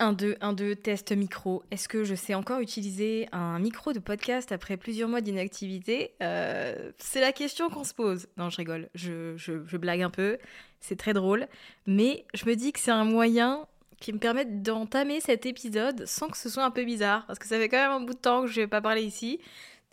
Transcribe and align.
1, 0.00 0.14
2, 0.14 0.36
1, 0.40 0.52
2, 0.54 0.76
test 0.76 1.12
micro. 1.12 1.62
Est-ce 1.70 1.88
que 1.88 2.04
je 2.04 2.14
sais 2.14 2.34
encore 2.34 2.60
utiliser 2.60 3.28
un 3.32 3.58
micro 3.58 3.92
de 3.92 3.98
podcast 3.98 4.50
après 4.50 4.76
plusieurs 4.76 5.08
mois 5.08 5.20
d'inactivité? 5.20 6.12
Euh, 6.22 6.90
C'est 6.98 7.20
la 7.20 7.32
question 7.32 7.68
qu'on 7.68 7.84
se 7.84 7.94
pose. 7.94 8.26
Non, 8.38 8.48
je 8.48 8.56
rigole, 8.56 8.88
je, 8.94 9.36
je, 9.36 9.76
blague 9.76 10.02
un 10.02 10.10
peu, 10.10 10.38
c'est 10.80 10.96
très 10.96 11.12
drôle. 11.12 11.46
Mais 11.86 12.24
je 12.34 12.46
me 12.46 12.56
dis 12.56 12.72
que 12.72 12.80
c'est 12.80 12.90
un 12.90 13.04
moyen 13.04 13.66
qui 14.00 14.14
me 14.14 14.18
permet 14.18 14.46
d'entamer 14.46 15.20
cet 15.20 15.44
épisode 15.44 16.06
sans 16.06 16.28
que 16.28 16.38
ce 16.38 16.48
soit 16.48 16.64
un 16.64 16.70
peu 16.70 16.84
bizarre. 16.84 17.26
Parce 17.26 17.38
que 17.38 17.46
ça 17.46 17.58
fait 17.58 17.68
quand 17.68 17.76
même 17.76 18.02
un 18.02 18.04
bout 18.04 18.14
de 18.14 18.18
temps 18.18 18.42
que 18.42 18.48
je 18.48 18.58
ne 18.58 18.64
vais 18.64 18.70
pas 18.70 18.80
parler 18.80 19.02
ici. 19.02 19.38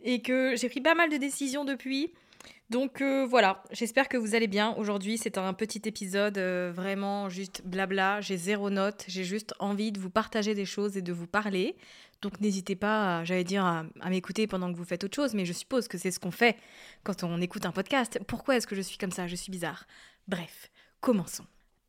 Et 0.03 0.21
que 0.21 0.55
j'ai 0.55 0.69
pris 0.69 0.79
pas 0.81 0.95
mal 0.95 1.09
de 1.09 1.17
décisions 1.17 1.65
depuis. 1.65 2.13
Donc 2.69 3.01
euh, 3.01 3.25
voilà, 3.25 3.63
j'espère 3.71 4.09
que 4.09 4.17
vous 4.17 4.35
allez 4.35 4.47
bien. 4.47 4.75
Aujourd'hui, 4.75 5.17
c'est 5.17 5.37
un 5.37 5.53
petit 5.53 5.81
épisode 5.85 6.37
euh, 6.37 6.71
vraiment 6.75 7.29
juste 7.29 7.61
blabla. 7.65 8.19
J'ai 8.19 8.35
zéro 8.35 8.69
note, 8.69 9.05
j'ai 9.07 9.23
juste 9.23 9.53
envie 9.59 9.93
de 9.93 9.99
vous 10.01 10.09
partager 10.09 10.53
des 10.53 10.65
choses 10.65 10.97
et 10.97 11.01
de 11.01 11.13
vous 11.13 11.27
parler. 11.27 11.77
Donc 12.21 12.41
n'hésitez 12.41 12.75
pas, 12.75 13.23
j'allais 13.23 13.45
dire, 13.45 13.63
à, 13.63 13.85
à 14.01 14.09
m'écouter 14.09 14.47
pendant 14.47 14.71
que 14.71 14.77
vous 14.77 14.83
faites 14.83 15.03
autre 15.05 15.15
chose, 15.15 15.33
mais 15.33 15.45
je 15.45 15.53
suppose 15.53 15.87
que 15.87 15.97
c'est 15.97 16.11
ce 16.11 16.19
qu'on 16.19 16.31
fait 16.31 16.57
quand 17.03 17.23
on 17.23 17.39
écoute 17.39 17.65
un 17.65 17.71
podcast. 17.71 18.19
Pourquoi 18.27 18.57
est-ce 18.57 18.67
que 18.67 18.75
je 18.75 18.81
suis 18.81 18.97
comme 18.97 19.11
ça? 19.11 19.27
Je 19.27 19.35
suis 19.35 19.51
bizarre. 19.51 19.85
Bref, 20.27 20.69
commençons. 20.99 21.45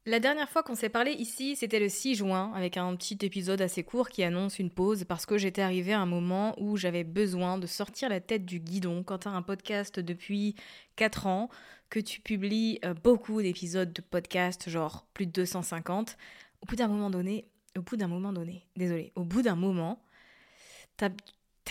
La 0.08 0.20
dernière 0.20 0.48
fois 0.48 0.62
qu'on 0.62 0.74
s'est 0.74 0.88
parlé 0.88 1.12
ici, 1.12 1.54
c'était 1.54 1.78
le 1.78 1.90
6 1.90 2.14
juin, 2.14 2.50
avec 2.54 2.78
un 2.78 2.96
petit 2.96 3.18
épisode 3.20 3.60
assez 3.60 3.84
court 3.84 4.08
qui 4.08 4.22
annonce 4.22 4.58
une 4.58 4.70
pause 4.70 5.04
parce 5.04 5.26
que 5.26 5.36
j'étais 5.36 5.60
arrivée 5.60 5.92
à 5.92 6.00
un 6.00 6.06
moment 6.06 6.54
où 6.58 6.78
j'avais 6.78 7.04
besoin 7.04 7.58
de 7.58 7.66
sortir 7.66 8.08
la 8.08 8.18
tête 8.18 8.46
du 8.46 8.58
guidon. 8.58 9.02
Quand 9.02 9.18
tu 9.18 9.28
as 9.28 9.32
un 9.32 9.42
podcast 9.42 10.00
depuis 10.00 10.54
4 10.96 11.26
ans, 11.26 11.50
que 11.90 12.00
tu 12.00 12.22
publies 12.22 12.78
euh, 12.86 12.94
beaucoup 12.94 13.42
d'épisodes 13.42 13.92
de 13.92 14.00
podcast, 14.00 14.70
genre 14.70 15.06
plus 15.12 15.26
de 15.26 15.32
250, 15.32 16.16
au 16.62 16.66
bout 16.66 16.76
d'un 16.76 16.88
moment 16.88 17.10
donné, 17.10 17.46
au 17.76 17.82
bout 17.82 17.98
d'un 17.98 18.08
moment 18.08 18.32
donné, 18.32 18.66
désolé, 18.76 19.12
au 19.14 19.24
bout 19.24 19.42
d'un 19.42 19.56
moment, 19.56 20.02
t'as 20.96 21.10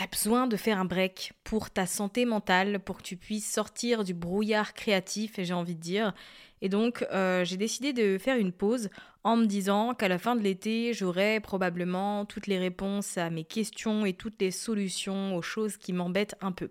as 0.00 0.06
besoin 0.06 0.46
de 0.46 0.56
faire 0.56 0.78
un 0.78 0.84
break 0.84 1.32
pour 1.42 1.70
ta 1.70 1.86
santé 1.86 2.24
mentale, 2.24 2.78
pour 2.78 2.98
que 2.98 3.02
tu 3.02 3.16
puisses 3.16 3.52
sortir 3.52 4.04
du 4.04 4.14
brouillard 4.14 4.74
créatif, 4.74 5.40
et 5.40 5.44
j'ai 5.44 5.54
envie 5.54 5.74
de 5.74 5.80
dire. 5.80 6.14
Et 6.62 6.68
donc, 6.68 7.06
euh, 7.12 7.44
j'ai 7.44 7.56
décidé 7.56 7.92
de 7.92 8.18
faire 8.18 8.36
une 8.36 8.52
pause 8.52 8.90
en 9.24 9.36
me 9.36 9.46
disant 9.46 9.94
qu'à 9.94 10.08
la 10.08 10.18
fin 10.18 10.36
de 10.36 10.42
l'été, 10.42 10.92
j'aurai 10.92 11.40
probablement 11.40 12.24
toutes 12.24 12.46
les 12.46 12.58
réponses 12.58 13.18
à 13.18 13.30
mes 13.30 13.44
questions 13.44 14.06
et 14.06 14.12
toutes 14.12 14.40
les 14.40 14.50
solutions 14.50 15.36
aux 15.36 15.42
choses 15.42 15.76
qui 15.76 15.92
m'embêtent 15.92 16.36
un 16.40 16.52
peu. 16.52 16.70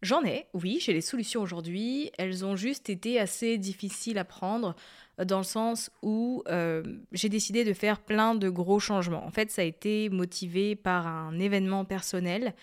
J'en 0.00 0.22
ai, 0.24 0.46
oui, 0.54 0.78
j'ai 0.80 0.92
les 0.92 1.00
solutions 1.00 1.42
aujourd'hui. 1.42 2.12
Elles 2.18 2.44
ont 2.44 2.54
juste 2.54 2.88
été 2.88 3.18
assez 3.18 3.58
difficiles 3.58 4.18
à 4.18 4.24
prendre 4.24 4.76
dans 5.24 5.38
le 5.38 5.44
sens 5.44 5.90
où 6.02 6.44
euh, 6.48 6.82
j'ai 7.10 7.28
décidé 7.28 7.64
de 7.64 7.72
faire 7.72 7.98
plein 7.98 8.36
de 8.36 8.48
gros 8.48 8.78
changements. 8.78 9.26
En 9.26 9.32
fait, 9.32 9.50
ça 9.50 9.62
a 9.62 9.64
été 9.64 10.08
motivé 10.10 10.76
par 10.76 11.08
un 11.08 11.36
événement 11.40 11.84
personnel. 11.84 12.54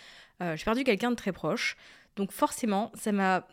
Euh, 0.42 0.56
j'ai 0.56 0.64
perdu 0.64 0.86
quelqu'un 0.86 1.12
de 1.12 1.16
très 1.16 1.34
proche. 1.34 1.76
Donc 2.16 2.32
forcément, 2.32 2.92
ça 2.96 3.12
m'a 3.12 3.46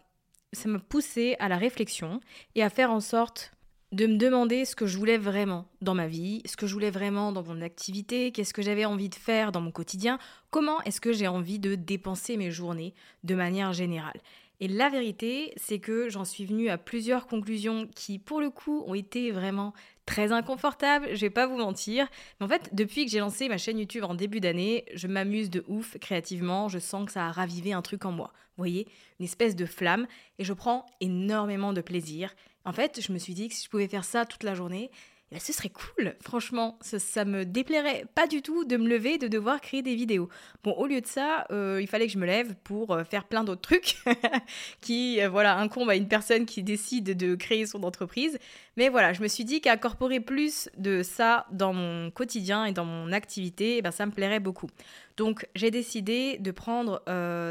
ça 0.52 0.68
m'a 0.68 0.78
poussé 0.78 1.36
à 1.38 1.48
la 1.48 1.56
réflexion 1.56 2.20
et 2.54 2.62
à 2.62 2.70
faire 2.70 2.90
en 2.90 3.00
sorte 3.00 3.52
de 3.92 4.06
me 4.06 4.16
demander 4.16 4.64
ce 4.64 4.74
que 4.74 4.86
je 4.86 4.96
voulais 4.96 5.18
vraiment 5.18 5.66
dans 5.82 5.94
ma 5.94 6.06
vie, 6.06 6.42
ce 6.46 6.56
que 6.56 6.66
je 6.66 6.72
voulais 6.72 6.90
vraiment 6.90 7.30
dans 7.30 7.42
mon 7.42 7.60
activité, 7.60 8.32
qu'est-ce 8.32 8.54
que 8.54 8.62
j'avais 8.62 8.86
envie 8.86 9.10
de 9.10 9.14
faire 9.14 9.52
dans 9.52 9.60
mon 9.60 9.70
quotidien, 9.70 10.18
comment 10.50 10.80
est-ce 10.82 11.00
que 11.00 11.12
j'ai 11.12 11.28
envie 11.28 11.58
de 11.58 11.74
dépenser 11.74 12.38
mes 12.38 12.50
journées 12.50 12.94
de 13.22 13.34
manière 13.34 13.74
générale. 13.74 14.20
Et 14.62 14.68
la 14.68 14.88
vérité, 14.88 15.52
c'est 15.56 15.80
que 15.80 16.08
j'en 16.08 16.24
suis 16.24 16.44
venue 16.44 16.68
à 16.68 16.78
plusieurs 16.78 17.26
conclusions 17.26 17.88
qui, 17.96 18.20
pour 18.20 18.40
le 18.40 18.48
coup, 18.48 18.84
ont 18.86 18.94
été 18.94 19.32
vraiment 19.32 19.72
très 20.06 20.30
inconfortables, 20.30 21.08
je 21.16 21.20
vais 21.20 21.30
pas 21.30 21.48
vous 21.48 21.56
mentir. 21.56 22.06
Mais 22.38 22.46
en 22.46 22.48
fait, 22.48 22.70
depuis 22.72 23.04
que 23.04 23.10
j'ai 23.10 23.18
lancé 23.18 23.48
ma 23.48 23.58
chaîne 23.58 23.80
YouTube 23.80 24.04
en 24.04 24.14
début 24.14 24.38
d'année, 24.38 24.84
je 24.94 25.08
m'amuse 25.08 25.50
de 25.50 25.64
ouf 25.66 25.98
créativement, 25.98 26.68
je 26.68 26.78
sens 26.78 27.06
que 27.06 27.10
ça 27.10 27.26
a 27.26 27.32
ravivé 27.32 27.72
un 27.72 27.82
truc 27.82 28.04
en 28.04 28.12
moi. 28.12 28.30
Vous 28.56 28.62
voyez, 28.62 28.86
une 29.18 29.24
espèce 29.24 29.56
de 29.56 29.66
flamme, 29.66 30.06
et 30.38 30.44
je 30.44 30.52
prends 30.52 30.86
énormément 31.00 31.72
de 31.72 31.80
plaisir. 31.80 32.32
En 32.64 32.72
fait, 32.72 33.00
je 33.04 33.12
me 33.12 33.18
suis 33.18 33.34
dit 33.34 33.48
que 33.48 33.56
si 33.56 33.64
je 33.64 33.68
pouvais 33.68 33.88
faire 33.88 34.04
ça 34.04 34.26
toute 34.26 34.44
la 34.44 34.54
journée, 34.54 34.92
ce 35.38 35.52
serait 35.52 35.70
cool, 35.70 36.14
franchement, 36.20 36.78
ça, 36.82 37.24
me 37.24 37.44
déplairait 37.44 38.04
pas 38.14 38.26
du 38.26 38.42
tout 38.42 38.64
de 38.64 38.76
me 38.76 38.86
lever, 38.86 39.16
de 39.16 39.28
devoir 39.28 39.60
créer 39.60 39.80
des 39.80 39.94
vidéos. 39.94 40.28
Bon, 40.62 40.72
au 40.72 40.86
lieu 40.86 41.00
de 41.00 41.06
ça, 41.06 41.46
euh, 41.50 41.78
il 41.80 41.86
fallait 41.86 42.06
que 42.06 42.12
je 42.12 42.18
me 42.18 42.26
lève 42.26 42.54
pour 42.64 42.92
euh, 42.92 43.04
faire 43.04 43.24
plein 43.24 43.42
d'autres 43.42 43.62
trucs 43.62 43.96
qui, 44.82 45.22
euh, 45.22 45.30
voilà, 45.30 45.56
incombent 45.56 45.90
à 45.90 45.96
une 45.96 46.08
personne 46.08 46.44
qui 46.44 46.62
décide 46.62 47.16
de 47.16 47.34
créer 47.34 47.66
son 47.66 47.82
entreprise. 47.82 48.38
Mais 48.76 48.90
voilà, 48.90 49.12
je 49.12 49.22
me 49.22 49.28
suis 49.28 49.44
dit 49.44 49.60
qu'incorporer 49.60 50.20
plus 50.20 50.68
de 50.76 51.02
ça 51.02 51.46
dans 51.50 51.72
mon 51.72 52.10
quotidien 52.10 52.66
et 52.66 52.72
dans 52.72 52.84
mon 52.84 53.10
activité, 53.12 53.78
eh 53.78 53.82
ben, 53.82 53.90
ça 53.90 54.04
me 54.04 54.12
plairait 54.12 54.40
beaucoup. 54.40 54.68
Donc, 55.16 55.46
j'ai 55.54 55.70
décidé 55.70 56.38
de 56.38 56.50
prendre 56.50 57.02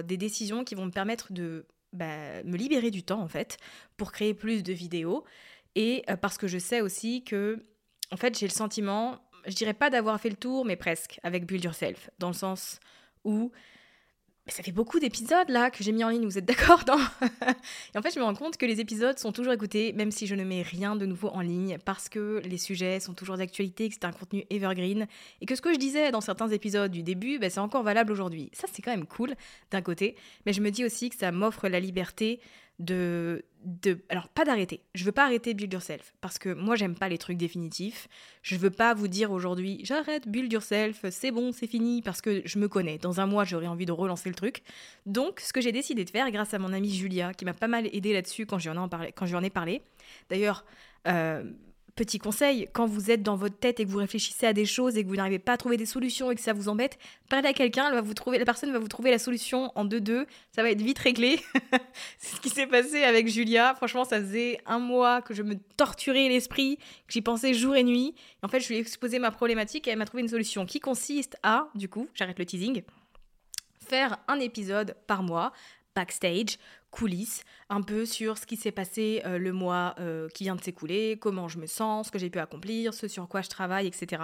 des 0.03 0.17
décisions 0.17 0.63
qui 0.63 0.75
vont 0.75 0.85
me 0.85 0.91
permettre 0.91 1.31
de 1.31 1.65
bah, 1.93 2.43
me 2.43 2.57
libérer 2.57 2.91
du 2.91 3.03
temps, 3.03 3.21
en 3.21 3.27
fait, 3.27 3.57
pour 3.97 4.11
créer 4.11 4.33
plus 4.33 4.63
de 4.63 4.73
vidéos. 4.73 5.23
Et 5.75 6.03
parce 6.21 6.37
que 6.37 6.47
je 6.47 6.57
sais 6.57 6.81
aussi 6.81 7.23
que 7.23 7.63
en 8.11 8.17
fait, 8.17 8.37
j'ai 8.37 8.47
le 8.47 8.51
sentiment, 8.51 9.19
je 9.47 9.55
dirais 9.55 9.73
pas 9.73 9.89
d'avoir 9.89 10.19
fait 10.19 10.29
le 10.29 10.35
tour, 10.35 10.65
mais 10.65 10.75
presque, 10.75 11.19
avec 11.23 11.45
Build 11.45 11.63
Yourself, 11.63 12.09
dans 12.19 12.27
le 12.27 12.33
sens 12.33 12.79
où 13.23 13.51
ça 14.47 14.63
fait 14.63 14.71
beaucoup 14.71 14.99
d'épisodes 14.99 15.49
là 15.49 15.69
que 15.69 15.83
j'ai 15.83 15.91
mis 15.91 16.03
en 16.03 16.09
ligne, 16.09 16.25
vous 16.25 16.37
êtes 16.37 16.45
d'accord 16.45 16.83
Et 17.93 17.97
en 17.97 18.01
fait, 18.01 18.13
je 18.13 18.19
me 18.19 18.25
rends 18.25 18.33
compte 18.33 18.57
que 18.57 18.65
les 18.65 18.79
épisodes 18.79 19.17
sont 19.19 19.31
toujours 19.31 19.53
écoutés, 19.53 19.93
même 19.93 20.11
si 20.11 20.27
je 20.27 20.35
ne 20.35 20.43
mets 20.43 20.63
rien 20.63 20.95
de 20.95 21.05
nouveau 21.05 21.29
en 21.29 21.41
ligne, 21.41 21.77
parce 21.85 22.09
que 22.09 22.41
les 22.43 22.57
sujets 22.57 22.99
sont 22.99 23.13
toujours 23.13 23.37
d'actualité, 23.37 23.87
que 23.87 23.93
c'est 23.93 24.05
un 24.05 24.11
contenu 24.11 24.43
evergreen, 24.49 25.07
et 25.41 25.45
que 25.45 25.55
ce 25.55 25.61
que 25.61 25.71
je 25.73 25.77
disais 25.77 26.11
dans 26.11 26.21
certains 26.21 26.49
épisodes 26.49 26.91
du 26.91 27.03
début, 27.03 27.39
ben, 27.39 27.49
c'est 27.49 27.59
encore 27.59 27.83
valable 27.83 28.11
aujourd'hui. 28.11 28.49
Ça, 28.53 28.67
c'est 28.71 28.81
quand 28.81 28.91
même 28.91 29.05
cool 29.05 29.35
d'un 29.69 29.81
côté, 29.81 30.15
mais 30.45 30.53
je 30.53 30.61
me 30.61 30.71
dis 30.71 30.83
aussi 30.83 31.09
que 31.09 31.15
ça 31.15 31.31
m'offre 31.31 31.67
la 31.69 31.79
liberté 31.79 32.39
de, 32.81 33.45
de 33.63 33.99
alors 34.09 34.27
pas 34.27 34.43
d'arrêter. 34.43 34.81
Je 34.95 35.03
veux 35.03 35.11
pas 35.11 35.25
arrêter 35.25 35.53
Build 35.53 35.71
Yourself 35.71 36.13
parce 36.19 36.37
que 36.37 36.49
moi 36.49 36.75
j'aime 36.75 36.95
pas 36.95 37.09
les 37.09 37.17
trucs 37.17 37.37
définitifs. 37.37 38.07
Je 38.41 38.55
veux 38.55 38.71
pas 38.71 38.93
vous 38.93 39.07
dire 39.07 39.31
aujourd'hui 39.31 39.81
j'arrête 39.83 40.27
Build 40.27 40.51
Yourself, 40.51 41.05
c'est 41.11 41.31
bon, 41.31 41.51
c'est 41.51 41.67
fini 41.67 42.01
parce 42.01 42.21
que 42.21 42.41
je 42.43 42.59
me 42.59 42.67
connais. 42.67 42.97
Dans 42.97 43.21
un 43.21 43.27
mois, 43.27 43.45
j'aurais 43.45 43.67
envie 43.67 43.85
de 43.85 43.91
relancer 43.91 44.29
le 44.29 44.35
truc. 44.35 44.63
Donc 45.05 45.39
ce 45.39 45.53
que 45.53 45.61
j'ai 45.61 45.71
décidé 45.71 46.03
de 46.03 46.09
faire 46.09 46.29
grâce 46.31 46.53
à 46.53 46.59
mon 46.59 46.73
amie 46.73 46.93
Julia 46.93 47.33
qui 47.33 47.45
m'a 47.45 47.53
pas 47.53 47.67
mal 47.67 47.87
aidé 47.93 48.13
là-dessus 48.13 48.45
quand 48.45 48.59
j'en 48.59 48.85
ai 48.85 48.89
parlé 48.89 49.11
quand 49.11 49.41
ai 49.41 49.49
parlé. 49.49 49.81
D'ailleurs, 50.29 50.65
euh, 51.07 51.43
Petit 51.95 52.19
conseil, 52.19 52.69
quand 52.73 52.85
vous 52.85 53.11
êtes 53.11 53.21
dans 53.21 53.35
votre 53.35 53.57
tête 53.57 53.79
et 53.79 53.85
que 53.85 53.89
vous 53.89 53.97
réfléchissez 53.97 54.45
à 54.45 54.53
des 54.53 54.65
choses 54.65 54.97
et 54.97 55.03
que 55.03 55.09
vous 55.09 55.15
n'arrivez 55.15 55.39
pas 55.39 55.53
à 55.53 55.57
trouver 55.57 55.77
des 55.77 55.85
solutions 55.85 56.31
et 56.31 56.35
que 56.35 56.41
ça 56.41 56.53
vous 56.53 56.69
embête, 56.69 56.97
parlez 57.29 57.49
à 57.49 57.53
quelqu'un, 57.53 57.91
la 57.91 58.01
personne 58.45 58.71
va 58.71 58.79
vous 58.79 58.87
trouver 58.87 59.11
la 59.11 59.19
solution 59.19 59.71
en 59.75 59.85
2-2, 59.85 60.25
ça 60.55 60.63
va 60.63 60.71
être 60.71 60.81
vite 60.81 60.99
réglé. 60.99 61.39
c'est 62.17 62.35
ce 62.35 62.41
qui 62.41 62.49
s'est 62.49 62.67
passé 62.67 63.03
avec 63.03 63.27
Julia. 63.27 63.75
Franchement, 63.75 64.05
ça 64.05 64.19
faisait 64.19 64.59
un 64.65 64.79
mois 64.79 65.21
que 65.21 65.33
je 65.33 65.43
me 65.43 65.55
torturais 65.77 66.29
l'esprit, 66.29 66.77
que 66.77 67.13
j'y 67.13 67.21
pensais 67.21 67.53
jour 67.53 67.75
et 67.75 67.83
nuit. 67.83 68.15
en 68.41 68.47
fait, 68.47 68.59
je 68.61 68.69
lui 68.69 68.75
ai 68.75 68.79
exposé 68.79 69.19
ma 69.19 69.31
problématique 69.31 69.87
et 69.87 69.91
elle 69.91 69.97
m'a 69.97 70.05
trouvé 70.05 70.23
une 70.23 70.29
solution 70.29 70.65
qui 70.65 70.79
consiste 70.79 71.37
à, 71.43 71.67
du 71.75 71.89
coup, 71.89 72.07
j'arrête 72.13 72.39
le 72.39 72.45
teasing, 72.45 72.83
faire 73.79 74.17
un 74.27 74.39
épisode 74.39 74.95
par 75.07 75.23
mois 75.23 75.51
backstage, 75.95 76.57
coulisses, 76.91 77.43
un 77.69 77.81
peu 77.81 78.05
sur 78.05 78.37
ce 78.37 78.45
qui 78.45 78.57
s'est 78.57 78.71
passé 78.71 79.21
euh, 79.25 79.37
le 79.37 79.53
mois 79.53 79.95
euh, 79.99 80.27
qui 80.29 80.43
vient 80.43 80.55
de 80.55 80.61
s'écouler, 80.61 81.17
comment 81.19 81.47
je 81.47 81.57
me 81.57 81.65
sens, 81.65 82.07
ce 82.07 82.11
que 82.11 82.19
j'ai 82.19 82.29
pu 82.29 82.39
accomplir, 82.39 82.93
ce 82.93 83.07
sur 83.07 83.27
quoi 83.27 83.41
je 83.41 83.49
travaille, 83.49 83.87
etc. 83.87 84.21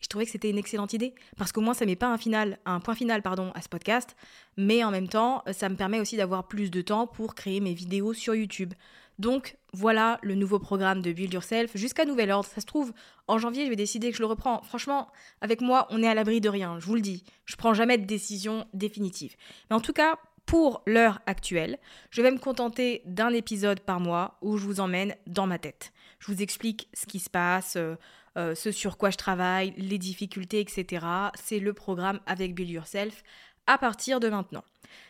je 0.00 0.08
trouvais 0.08 0.24
que 0.24 0.30
c'était 0.30 0.50
une 0.50 0.58
excellente 0.58 0.92
idée 0.94 1.14
parce 1.36 1.52
qu'au 1.52 1.60
moins 1.60 1.74
ça 1.74 1.86
met 1.86 1.96
pas 1.96 2.08
un 2.08 2.18
final, 2.18 2.58
un 2.64 2.80
point 2.80 2.94
final 2.94 3.22
pardon 3.22 3.52
à 3.54 3.62
ce 3.62 3.68
podcast, 3.68 4.16
mais 4.56 4.82
en 4.82 4.90
même 4.90 5.08
temps 5.08 5.44
ça 5.52 5.68
me 5.68 5.76
permet 5.76 6.00
aussi 6.00 6.16
d'avoir 6.16 6.48
plus 6.48 6.70
de 6.70 6.80
temps 6.80 7.06
pour 7.06 7.34
créer 7.34 7.60
mes 7.60 7.74
vidéos 7.74 8.14
sur 8.14 8.34
YouTube. 8.34 8.72
Donc 9.18 9.56
voilà 9.72 10.18
le 10.22 10.34
nouveau 10.34 10.58
programme 10.58 11.00
de 11.02 11.12
Build 11.12 11.32
Yourself 11.32 11.70
jusqu'à 11.74 12.04
nouvel 12.04 12.30
ordre. 12.30 12.48
Ça 12.48 12.60
se 12.60 12.66
trouve, 12.66 12.92
en 13.28 13.38
janvier, 13.38 13.64
je 13.64 13.70
vais 13.70 13.76
décider 13.76 14.10
que 14.10 14.16
je 14.16 14.22
le 14.22 14.26
reprends. 14.26 14.62
Franchement, 14.62 15.08
avec 15.40 15.60
moi, 15.60 15.86
on 15.90 16.02
est 16.02 16.08
à 16.08 16.14
l'abri 16.14 16.40
de 16.40 16.48
rien, 16.48 16.78
je 16.78 16.86
vous 16.86 16.94
le 16.94 17.00
dis. 17.00 17.24
Je 17.44 17.56
prends 17.56 17.74
jamais 17.74 17.98
de 17.98 18.04
décision 18.04 18.66
définitive. 18.74 19.36
Mais 19.70 19.76
en 19.76 19.80
tout 19.80 19.92
cas, 19.92 20.18
pour 20.46 20.82
l'heure 20.86 21.20
actuelle, 21.26 21.78
je 22.10 22.22
vais 22.22 22.30
me 22.30 22.38
contenter 22.38 23.02
d'un 23.04 23.30
épisode 23.30 23.80
par 23.80 24.00
mois 24.00 24.38
où 24.40 24.56
je 24.56 24.64
vous 24.64 24.80
emmène 24.80 25.14
dans 25.26 25.46
ma 25.46 25.58
tête. 25.58 25.92
Je 26.20 26.32
vous 26.32 26.40
explique 26.40 26.88
ce 26.94 27.06
qui 27.06 27.18
se 27.18 27.28
passe, 27.28 27.74
euh, 27.76 27.96
euh, 28.38 28.54
ce 28.54 28.70
sur 28.70 28.96
quoi 28.96 29.10
je 29.10 29.16
travaille, 29.16 29.74
les 29.76 29.98
difficultés, 29.98 30.60
etc. 30.60 31.04
C'est 31.34 31.58
le 31.58 31.72
programme 31.72 32.20
avec 32.26 32.54
Build 32.54 32.70
Yourself 32.70 33.22
à 33.66 33.76
partir 33.76 34.20
de 34.20 34.28
maintenant. 34.28 34.62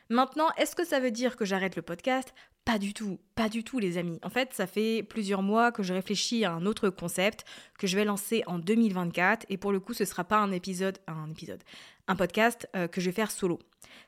Maintenant, 0.08 0.48
est-ce 0.56 0.74
que 0.74 0.86
ça 0.86 1.00
veut 1.00 1.10
dire 1.10 1.36
que 1.36 1.44
j'arrête 1.44 1.76
le 1.76 1.82
podcast? 1.82 2.32
Pas 2.64 2.78
du 2.78 2.94
tout, 2.94 3.20
pas 3.34 3.48
du 3.48 3.62
tout 3.62 3.78
les 3.78 3.98
amis. 3.98 4.18
En 4.22 4.30
fait, 4.30 4.52
ça 4.52 4.66
fait 4.66 5.02
plusieurs 5.02 5.42
mois 5.42 5.70
que 5.70 5.82
je 5.82 5.92
réfléchis 5.92 6.44
à 6.44 6.52
un 6.52 6.66
autre 6.66 6.88
concept 6.88 7.44
que 7.78 7.86
je 7.86 7.96
vais 7.96 8.04
lancer 8.04 8.42
en 8.46 8.58
2024 8.58 9.46
et 9.50 9.56
pour 9.56 9.70
le 9.70 9.80
coup, 9.80 9.94
ce 9.94 10.02
ne 10.02 10.08
sera 10.08 10.24
pas 10.24 10.38
un 10.38 10.50
épisode, 10.50 10.98
un 11.06 11.30
épisode, 11.30 11.62
un 12.08 12.16
podcast 12.16 12.68
euh, 12.76 12.88
que 12.88 13.00
je 13.00 13.06
vais 13.06 13.14
faire 13.14 13.30
solo 13.30 13.58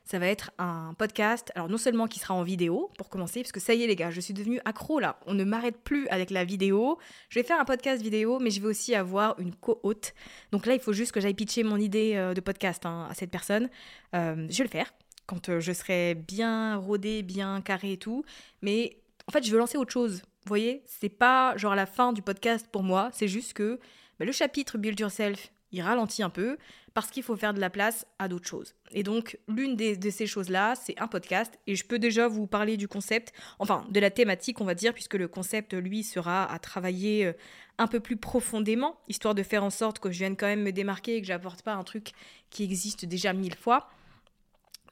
ça 0.09 0.17
va 0.17 0.27
être 0.27 0.51
un 0.57 0.95
podcast, 0.97 1.51
alors 1.53 1.69
non 1.69 1.77
seulement 1.77 2.07
qui 2.07 2.19
sera 2.19 2.33
en 2.33 2.41
vidéo, 2.41 2.89
pour 2.97 3.09
commencer, 3.09 3.41
parce 3.41 3.51
que 3.51 3.59
ça 3.59 3.73
y 3.75 3.83
est 3.83 3.87
les 3.87 3.95
gars, 3.95 4.09
je 4.09 4.19
suis 4.19 4.33
devenue 4.33 4.59
accro 4.65 4.99
là, 4.99 5.19
on 5.27 5.33
ne 5.33 5.43
m'arrête 5.43 5.77
plus 5.77 6.07
avec 6.07 6.31
la 6.31 6.43
vidéo. 6.43 6.97
Je 7.29 7.39
vais 7.39 7.45
faire 7.45 7.59
un 7.59 7.65
podcast 7.65 8.01
vidéo, 8.01 8.39
mais 8.39 8.49
je 8.49 8.59
vais 8.59 8.67
aussi 8.67 8.95
avoir 8.95 9.39
une 9.39 9.53
co-hôte. 9.53 10.13
Donc 10.51 10.65
là, 10.65 10.73
il 10.73 10.79
faut 10.79 10.93
juste 10.93 11.11
que 11.11 11.19
j'aille 11.19 11.35
pitcher 11.35 11.63
mon 11.63 11.77
idée 11.77 12.13
euh, 12.15 12.33
de 12.33 12.41
podcast 12.41 12.85
hein, 12.85 13.07
à 13.09 13.13
cette 13.13 13.29
personne. 13.29 13.69
Euh, 14.15 14.47
je 14.49 14.57
vais 14.57 14.63
le 14.63 14.69
faire 14.69 14.91
quand 15.27 15.59
je 15.59 15.71
serai 15.73 16.15
bien 16.15 16.77
rodé, 16.77 17.21
bien 17.21 17.61
carré 17.61 17.93
et 17.93 17.97
tout. 17.97 18.23
Mais 18.63 18.97
en 19.27 19.31
fait, 19.31 19.45
je 19.45 19.51
veux 19.51 19.59
lancer 19.59 19.77
autre 19.77 19.91
chose. 19.91 20.23
Vous 20.23 20.47
voyez, 20.47 20.81
c'est 20.87 21.09
pas 21.09 21.55
genre 21.55 21.75
la 21.75 21.85
fin 21.85 22.13
du 22.13 22.23
podcast 22.23 22.67
pour 22.71 22.81
moi, 22.81 23.11
c'est 23.13 23.27
juste 23.27 23.53
que 23.53 23.79
bah, 24.17 24.25
le 24.25 24.31
chapitre 24.31 24.79
Build 24.79 24.99
Yourself, 24.99 25.51
il 25.71 25.81
ralentit 25.81 26.23
un 26.23 26.29
peu 26.29 26.57
parce 26.93 27.11
qu'il 27.11 27.23
faut 27.23 27.35
faire 27.35 27.53
de 27.53 27.59
la 27.59 27.69
place 27.69 28.05
à 28.17 28.27
d'autres 28.27 28.47
choses. 28.47 28.73
Et 28.91 29.03
donc, 29.03 29.37
l'une 29.47 29.75
de 29.75 30.09
ces 30.09 30.27
choses-là, 30.27 30.75
c'est 30.75 30.99
un 30.99 31.07
podcast. 31.07 31.57
Et 31.67 31.75
je 31.75 31.85
peux 31.85 31.99
déjà 31.99 32.27
vous 32.27 32.47
parler 32.47 32.77
du 32.77 32.87
concept, 32.87 33.31
enfin, 33.59 33.85
de 33.89 33.99
la 33.99 34.09
thématique, 34.09 34.59
on 34.61 34.65
va 34.65 34.73
dire, 34.73 34.93
puisque 34.93 35.13
le 35.13 35.27
concept, 35.27 35.73
lui, 35.73 36.03
sera 36.03 36.51
à 36.51 36.59
travailler 36.59 37.27
euh, 37.27 37.33
un 37.77 37.87
peu 37.87 37.99
plus 37.99 38.17
profondément, 38.17 38.99
histoire 39.07 39.35
de 39.35 39.43
faire 39.43 39.63
en 39.63 39.69
sorte 39.69 39.99
que 39.99 40.11
je 40.11 40.19
vienne 40.19 40.35
quand 40.35 40.47
même 40.47 40.63
me 40.63 40.71
démarquer 40.71 41.17
et 41.17 41.21
que 41.21 41.27
j'apporte 41.27 41.61
pas 41.61 41.73
un 41.73 41.83
truc 41.83 42.11
qui 42.49 42.63
existe 42.63 43.05
déjà 43.05 43.33
mille 43.33 43.55
fois. 43.55 43.89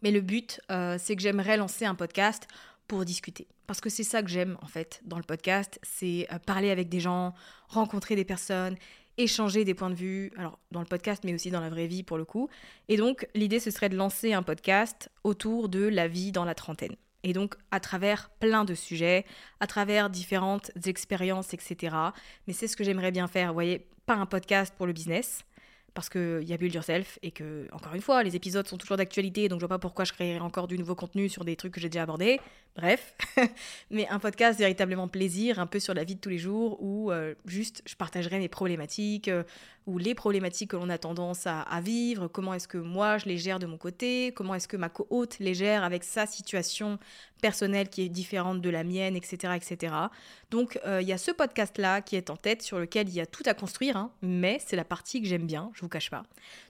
Mais 0.04 0.12
le 0.12 0.22
but, 0.22 0.62
euh, 0.72 0.98
c'est 1.00 1.16
que 1.16 1.22
j'aimerais 1.22 1.58
lancer 1.58 1.86
un 1.86 1.96
podcast 1.96 2.48
pour 2.88 3.04
discuter. 3.04 3.48
Parce 3.66 3.82
que 3.82 3.90
c'est 3.90 4.04
ça 4.04 4.22
que 4.22 4.30
j'aime, 4.30 4.58
en 4.62 4.68
fait, 4.68 5.02
dans 5.04 5.18
le 5.18 5.24
podcast, 5.24 5.80
c'est 5.84 6.28
euh, 6.32 6.40
parler 6.40 6.70
avec 6.70 6.88
des 6.88 7.00
gens, 7.00 7.34
rencontrer 7.68 8.16
des 8.16 8.24
personnes 8.24 8.78
échanger 9.18 9.66
des 9.66 9.74
points 9.74 9.90
de 9.90 9.96
vue, 9.96 10.32
alors 10.38 10.60
dans 10.72 10.80
le 10.80 10.86
podcast, 10.86 11.24
mais 11.24 11.34
aussi 11.34 11.52
dans 11.52 11.62
la 11.62 11.70
vraie 11.70 11.88
vie 11.88 12.04
pour 12.04 12.18
le 12.18 12.26
coup. 12.26 12.50
Et 12.88 12.98
donc, 12.98 13.28
l'idée, 13.36 13.60
ce 13.60 13.72
serait 13.72 13.90
de 13.90 13.96
lancer 13.96 14.34
un 14.34 14.44
podcast 14.44 15.10
autour 15.24 15.70
de 15.70 15.88
la 15.88 16.08
vie 16.08 16.32
dans 16.32 16.46
la 16.46 16.56
trentaine. 16.56 16.96
Et 17.24 17.34
donc, 17.34 17.56
à 17.72 17.80
travers 17.80 18.30
plein 18.40 18.64
de 18.64 18.74
sujets, 18.74 19.26
à 19.60 19.68
travers 19.68 20.10
différentes 20.10 20.72
expériences, 20.86 21.54
etc. 21.54 21.96
Mais 22.46 22.54
c'est 22.54 22.68
ce 22.68 22.78
que 22.78 22.84
j'aimerais 22.84 23.12
bien 23.12 23.28
faire. 23.28 23.50
Vous 23.50 23.56
voyez, 23.56 23.88
pas 24.06 24.16
un 24.16 24.26
podcast 24.26 24.74
pour 24.78 24.86
le 24.86 24.94
business, 24.94 25.44
parce 25.98 26.10
qu'il 26.10 26.44
y 26.44 26.54
a 26.54 26.58
Build 26.58 26.76
Yourself 26.76 27.18
et 27.24 27.32
que, 27.32 27.68
encore 27.72 27.96
une 27.96 28.04
fois, 28.04 28.22
les 28.22 28.36
épisodes 28.36 28.68
sont 28.68 28.78
toujours 28.78 28.98
d'actualité, 28.98 29.50
donc 29.50 29.60
je 29.60 29.66
vois 29.66 29.80
pas 29.80 29.80
pourquoi 29.80 30.06
je 30.06 30.14
créerais 30.14 30.38
encore 30.38 30.68
du 30.68 30.78
nouveau 30.78 30.94
contenu 30.94 31.28
sur 31.28 31.44
des 31.44 31.56
trucs 31.56 31.74
que 31.74 31.82
j'ai 31.82 31.90
déjà 31.90 32.04
abordés. 32.04 32.40
Bref, 32.76 33.16
mais 33.90 34.08
un 34.08 34.20
podcast 34.20 34.60
véritablement 34.60 35.08
plaisir, 35.08 35.58
un 35.58 35.66
peu 35.66 35.80
sur 35.80 35.96
la 35.96 36.04
vie 36.04 36.14
de 36.14 36.20
tous 36.20 36.30
les 36.30 36.38
jours, 36.38 36.78
où 36.84 37.12
euh, 37.12 37.34
juste 37.48 37.82
je 37.88 37.96
partagerai 37.96 38.38
mes 38.38 38.48
problématiques, 38.48 39.28
euh, 39.28 39.42
ou 39.88 39.98
les 39.98 40.14
problématiques 40.14 40.72
que 40.72 40.76
l'on 40.76 40.90
a 40.90 40.98
tendance 40.98 41.48
à, 41.48 41.66
vivre, 41.82 42.28
comment 42.28 42.54
est-ce 42.54 42.68
que 42.68 42.78
moi 42.78 43.18
je 43.18 43.26
les 43.26 43.38
gère 43.38 43.58
de 43.58 43.66
mon 43.66 43.78
côté, 43.78 44.34
comment 44.36 44.54
est-ce 44.54 44.68
que 44.68 44.76
ma 44.76 44.90
co-hôte 44.90 45.40
les 45.40 45.54
gère 45.54 45.84
avec 45.84 46.04
sa 46.04 46.26
situation 46.26 47.00
personnelle 47.42 47.88
qui 47.88 48.02
est 48.02 48.10
différente 48.10 48.62
de 48.62 48.70
la 48.70 48.84
mienne, 48.84 49.16
etc. 49.16 49.54
etc. 49.56 49.96
Donc 50.52 50.78
euh, 50.86 51.02
il 51.02 51.08
y 51.08 51.14
a 51.14 51.18
ce 51.18 51.32
podcast-là 51.32 52.02
qui 52.02 52.18
est 52.18 52.30
en 52.30 52.36
tête, 52.36 52.62
sur 52.62 52.80
lequel 52.80 53.08
il 53.08 53.16
y 53.16 53.22
a 53.22 53.26
tout 53.26 53.44
à 53.46 53.54
construire, 53.54 53.96
hein, 53.96 54.12
mais 54.22 54.60
c'est 54.66 54.76
la 54.76 54.84
partie 54.86 55.22
que 55.22 55.28
j'aime 55.28 55.48
bien, 55.48 55.72
je 55.74 55.82
vous 55.82 55.90
cache 55.90 56.10
pas. 56.10 56.24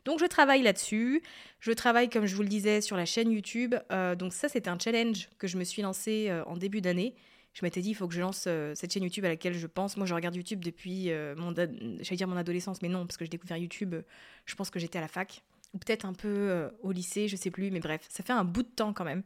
Donc 0.06 0.19
je 0.19 0.25
travaille 0.25 0.62
là-dessus, 0.62 1.24
je 1.60 1.72
travaille 1.72 2.10
comme 2.10 2.28
je 2.28 2.36
vous 2.36 2.44
le 2.44 2.50
disais 2.50 2.81
sur 2.81 2.98
la 2.98 3.06
chaîne 3.06 3.31
YouTube, 3.31 3.74
euh, 3.92 4.14
donc 4.14 4.31
ça 4.31 4.48
c'était 4.48 4.69
un 4.69 4.78
challenge 4.78 5.30
que 5.40 5.48
je 5.48 5.58
me 5.58 5.64
suis 5.64 5.81
lancé 5.81 6.28
euh, 6.30 6.44
en 6.46 6.56
début 6.56 6.81
d'année 6.81 7.16
je 7.57 7.65
m'étais 7.65 7.81
dit, 7.81 7.89
il 7.89 7.95
faut 7.95 8.07
que 8.07 8.13
je 8.13 8.21
lance 8.21 8.44
euh, 8.45 8.74
cette 8.75 8.94
chaîne 8.94 9.01
YouTube 9.01 9.25
à 9.25 9.30
laquelle 9.30 9.56
je 9.56 9.65
pense. 9.65 9.98
Moi, 9.98 10.06
je 10.06 10.13
regarde 10.13 10.36
YouTube 10.36 10.63
depuis 10.63 11.09
euh, 11.09 11.33
mon, 11.36 11.56
j'allais 11.56 12.15
dire 12.15 12.27
mon 12.27 12.38
adolescence, 12.38 12.83
mais 12.83 12.88
non, 12.88 13.07
parce 13.07 13.18
que 13.18 13.25
j'ai 13.25 13.30
découvert 13.30 13.57
YouTube, 13.57 13.95
euh, 13.95 14.04
je 14.45 14.54
pense 14.54 14.69
que 14.69 14.77
j'étais 14.77 15.00
à 15.00 15.01
la 15.01 15.07
fac, 15.07 15.42
ou 15.74 15.80
peut-être 15.80 16.06
un 16.06 16.13
peu 16.13 16.69
au 16.83 16.92
lycée, 16.92 17.27
je 17.27 17.36
sais 17.36 17.50
plus, 17.50 17.71
mais 17.71 17.80
bref, 17.80 18.01
ça 18.09 18.24
fait 18.24 18.31
un 18.31 18.44
bout 18.44 18.62
de 18.62 18.68
temps 18.68 18.94
quand 18.94 19.06
même. 19.06 19.24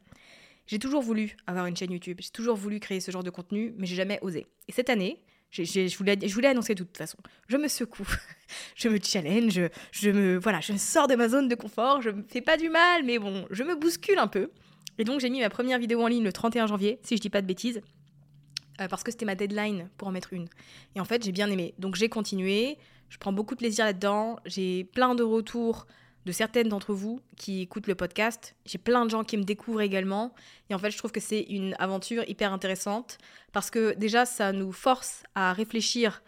J'ai 0.66 0.80
toujours 0.80 1.02
voulu 1.02 1.36
avoir 1.46 1.66
une 1.66 1.76
chaîne 1.76 1.92
YouTube, 1.92 2.20
j'ai 2.22 2.30
toujours 2.30 2.56
voulu 2.56 2.80
créer 2.80 3.02
ce 3.02 3.12
genre 3.12 3.22
de 3.22 3.30
contenu, 3.30 3.74
mais 3.78 3.86
j'ai 3.86 3.98
jamais 3.98 4.18
osé. 4.22 4.48
Et 4.70 4.72
cette 4.72 4.90
année, 4.90 5.22
je, 5.50 5.98
voulais, 5.98 6.18
je 6.26 6.34
voulais 6.34 6.48
annoncer 6.48 6.74
de 6.74 6.84
toute 6.84 6.98
façon. 6.98 7.18
Je 7.50 7.58
me 7.58 7.68
secoue, 7.68 8.08
je 8.78 8.88
me 8.88 8.98
challenge, 9.04 9.60
je, 9.92 10.10
me, 10.10 10.38
voilà, 10.38 10.62
je 10.62 10.72
sors 10.78 11.08
de 11.08 11.16
ma 11.16 11.28
zone 11.28 11.50
de 11.50 11.56
confort, 11.56 12.02
je 12.02 12.12
me 12.12 12.24
fais 12.30 12.42
pas 12.42 12.56
du 12.56 12.70
mal, 12.70 13.04
mais 13.04 13.20
bon, 13.20 13.46
je 13.52 13.64
me 13.64 13.76
bouscule 13.76 14.20
un 14.20 14.28
peu. 14.28 14.52
Et 14.98 15.04
donc 15.04 15.20
j'ai 15.20 15.30
mis 15.30 15.42
ma 15.42 15.50
première 15.50 15.80
vidéo 15.80 16.02
en 16.02 16.08
ligne 16.08 16.24
le 16.24 16.32
31 16.32 16.68
janvier, 16.68 17.00
si 17.04 17.18
je 17.18 17.22
dis 17.22 17.30
pas 17.30 17.42
de 17.42 17.48
bêtises. 17.48 17.82
Euh, 18.82 18.88
parce 18.88 19.04
que 19.04 19.12
c'était 19.12 19.26
ma 19.26 19.36
deadline 19.36 19.90
pour 19.98 20.08
en 20.08 20.12
mettre 20.12 20.34
une. 20.34 20.48
Et 20.96 21.02
en 21.02 21.06
fait, 21.06 21.24
j'ai 21.24 21.32
bien 21.32 21.50
aimé. 21.50 21.74
Donc 21.78 21.96
j'ai 21.96 22.10
continué, 22.10 22.78
je 23.10 23.18
prends 23.18 23.34
beaucoup 23.34 23.54
de 23.54 23.60
plaisir 23.60 23.86
là-dedans, 23.86 24.40
j'ai 24.46 24.86
plein 24.86 25.16
de 25.16 25.24
retours 25.24 25.86
de 26.26 26.32
certaines 26.32 26.70
d'entre 26.70 26.94
vous 26.94 27.20
qui 27.36 27.62
écoutent 27.62 27.88
le 27.88 27.96
podcast. 27.96 28.56
J'ai 28.66 28.78
plein 28.78 29.06
de 29.06 29.10
gens 29.10 29.24
qui 29.24 29.38
me 29.38 29.44
découvrent 29.44 29.82
également. 29.82 30.34
Et 30.70 30.76
en 30.76 30.78
fait, 30.78 30.92
je 30.92 30.98
trouve 30.98 31.12
que 31.12 31.20
c'est 31.20 31.42
une 31.42 31.76
aventure 31.80 32.24
hyper 32.28 32.54
intéressante 32.54 33.18
parce 33.54 33.72
que 33.72 33.96
déjà, 33.96 34.26
ça 34.26 34.52
nous 34.52 34.72
force 34.72 35.24
à 35.34 35.54
réfléchir 35.54 36.22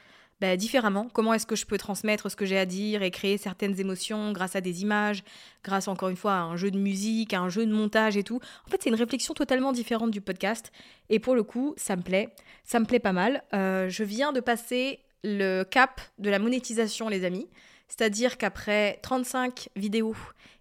bah, 0.44 0.58
différemment. 0.58 1.08
Comment 1.14 1.34
est-ce 1.34 1.46
que 1.46 1.56
je 1.56 1.66
peux 1.66 1.78
transmettre 1.78 2.30
ce 2.30 2.36
que 2.36 2.46
j'ai 2.46 2.58
à 2.58 2.66
dire 2.66 3.02
et 3.02 3.12
créer 3.12 3.38
certaines 3.38 3.80
émotions 3.80 4.34
grâce 4.34 4.58
à 4.58 4.60
des 4.60 4.82
images, 4.82 5.24
grâce 5.64 5.88
encore 5.88 6.10
une 6.10 6.18
fois 6.18 6.34
à 6.34 6.42
un 6.42 6.58
jeu 6.58 6.70
de 6.70 6.78
musique, 6.78 7.34
à 7.34 7.40
un 7.40 7.48
jeu 7.48 7.66
de 7.66 7.72
montage 7.72 8.18
et 8.18 8.24
tout. 8.24 8.42
En 8.68 8.70
fait, 8.70 8.82
c'est 8.84 8.90
une 8.90 8.96
réflexion 8.96 9.34
totalement 9.34 9.72
différente 9.72 10.12
du 10.12 10.20
podcast. 10.20 10.74
Et 11.08 11.20
pour 11.20 11.34
le 11.34 11.44
coup, 11.44 11.74
ça 11.78 11.96
me 11.96 12.02
plaît. 12.02 12.36
Ça 12.66 12.82
me 12.82 12.86
plaît 12.86 13.00
pas 13.00 13.14
mal. 13.14 13.42
Euh, 13.54 13.88
je 13.88 14.04
viens 14.04 14.34
de 14.34 14.42
passer 14.42 15.00
le 15.24 15.64
cap 15.64 16.02
de 16.20 16.30
la 16.30 16.40
monétisation, 16.40 17.08
les 17.08 17.24
amis. 17.24 17.48
C'est-à-dire 17.88 18.38
qu'après 18.38 19.00
35 19.02 19.70
vidéos 19.78 20.18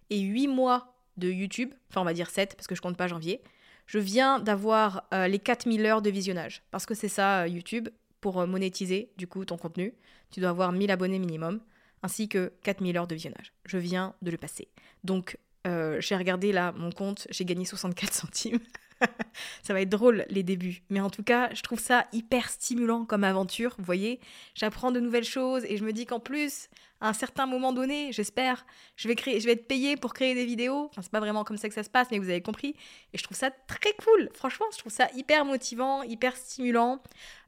et 0.09 0.21
8 0.21 0.47
mois 0.47 0.95
de 1.17 1.29
YouTube, 1.29 1.73
enfin 1.89 1.99
on 1.99 2.05
va 2.05 2.13
dire 2.13 2.29
7 2.29 2.55
parce 2.55 2.67
que 2.67 2.75
je 2.75 2.81
compte 2.81 2.95
pas 2.95 3.09
janvier, 3.09 3.41
je 3.85 3.99
viens 3.99 4.39
d'avoir 4.39 5.03
euh, 5.13 5.27
les 5.27 5.39
4000 5.39 5.85
heures 5.85 6.01
de 6.01 6.09
visionnage. 6.09 6.63
Parce 6.71 6.85
que 6.85 6.93
c'est 6.93 7.09
ça, 7.09 7.41
euh, 7.41 7.47
YouTube 7.49 7.89
pour 8.23 8.39
euh, 8.39 8.47
monétiser 8.47 9.11
du 9.17 9.27
coup 9.27 9.43
ton 9.43 9.57
contenu, 9.57 9.93
tu 10.31 10.39
dois 10.39 10.51
avoir 10.51 10.71
1000 10.71 10.89
abonnés 10.91 11.19
minimum, 11.19 11.59
ainsi 12.03 12.29
que 12.29 12.53
4000 12.63 12.97
heures 12.97 13.05
de 13.05 13.15
visionnage. 13.15 13.51
Je 13.65 13.77
viens 13.77 14.15
de 14.21 14.31
le 14.31 14.37
passer. 14.37 14.69
Donc 15.03 15.37
euh, 15.67 15.99
j'ai 15.99 16.15
regardé 16.15 16.53
là 16.53 16.71
mon 16.71 16.89
compte, 16.89 17.27
j'ai 17.29 17.43
gagné 17.43 17.65
64 17.65 18.13
centimes. 18.13 18.59
ça 19.63 19.73
va 19.73 19.81
être 19.81 19.89
drôle 19.89 20.25
les 20.29 20.43
débuts. 20.43 20.83
Mais 20.89 20.99
en 20.99 21.09
tout 21.09 21.23
cas, 21.23 21.49
je 21.53 21.61
trouve 21.61 21.79
ça 21.79 22.07
hyper 22.13 22.49
stimulant 22.49 23.05
comme 23.05 23.23
aventure. 23.23 23.75
Vous 23.77 23.85
voyez, 23.85 24.19
j'apprends 24.55 24.91
de 24.91 24.99
nouvelles 24.99 25.23
choses 25.23 25.63
et 25.65 25.77
je 25.77 25.83
me 25.83 25.93
dis 25.93 26.05
qu'en 26.05 26.19
plus, 26.19 26.69
à 27.01 27.09
un 27.09 27.13
certain 27.13 27.45
moment 27.45 27.73
donné, 27.73 28.13
j'espère, 28.13 28.65
je 28.95 29.07
vais 29.09 29.51
être 29.51 29.67
payée 29.67 29.97
pour 29.97 30.13
créer 30.13 30.35
des 30.35 30.45
vidéos. 30.45 30.87
Enfin, 30.89 31.01
c'est 31.01 31.11
pas 31.11 31.19
vraiment 31.19 31.43
comme 31.43 31.57
ça 31.57 31.67
que 31.67 31.75
ça 31.75 31.83
se 31.83 31.89
passe, 31.89 32.07
mais 32.11 32.17
vous 32.19 32.29
avez 32.29 32.41
compris. 32.41 32.75
Et 33.13 33.17
je 33.17 33.23
trouve 33.23 33.35
ça 33.37 33.51
très 33.51 33.93
cool. 34.03 34.29
Franchement, 34.33 34.67
je 34.71 34.77
trouve 34.77 34.91
ça 34.91 35.09
hyper 35.15 35.43
motivant, 35.43 36.03
hyper 36.03 36.37
stimulant. 36.37 37.03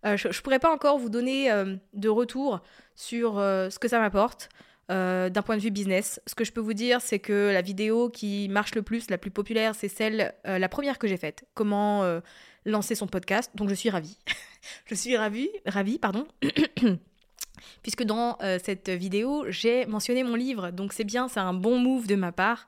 Euh, 0.06 0.18
je, 0.18 0.32
je 0.32 0.42
pourrais 0.42 0.60
pas 0.60 0.74
encore 0.74 0.98
vous 0.98 1.10
donner 1.10 1.52
euh, 1.52 1.78
de 1.94 2.10
retour 2.10 2.62
sur 2.96 3.38
euh, 3.38 3.70
ce 3.70 3.80
que 3.80 3.88
ça 3.88 4.00
m'apporte. 4.00 4.50
Euh, 4.92 5.32
d'un 5.32 5.42
point 5.42 5.58
de 5.58 5.62
vue 5.62 5.72
business. 5.72 6.22
Ce 6.28 6.36
que 6.36 6.44
je 6.44 6.52
peux 6.52 6.62
vous 6.62 6.76
dire, 6.76 7.02
c'est 7.02 7.18
que 7.18 7.52
la 7.52 7.64
vidéo 7.64 8.10
qui 8.10 8.48
marche 8.50 8.76
le 8.76 8.84
plus, 8.84 9.10
la 9.10 9.18
plus 9.18 9.32
populaire, 9.32 9.74
c'est 9.74 9.88
celle, 9.88 10.36
euh, 10.46 10.60
la 10.60 10.70
première 10.70 11.00
que 11.00 11.08
j'ai 11.08 11.18
faite. 11.18 11.46
Comment 11.56 12.04
euh, 12.04 12.20
lancer 12.66 12.94
son 12.94 13.08
podcast. 13.08 13.50
Donc 13.56 13.70
je 13.70 13.74
suis 13.74 13.90
ravie. 13.90 14.20
je 14.86 14.94
suis 14.94 15.18
ravie, 15.18 15.50
ravie, 15.66 15.98
pardon. 15.98 16.28
Puisque 17.82 18.04
dans 18.04 18.38
cette 18.64 18.90
vidéo, 18.90 19.46
j'ai 19.48 19.86
mentionné 19.88 20.24
mon 20.24 20.36
livre. 20.36 20.70
Donc 20.72 20.94
c'est 20.94 21.04
bien, 21.04 21.28
c'est 21.28 21.40
un 21.40 21.54
bon 21.54 21.80
move 21.80 22.06
de 22.06 22.16
ma 22.16 22.32
part. 22.32 22.68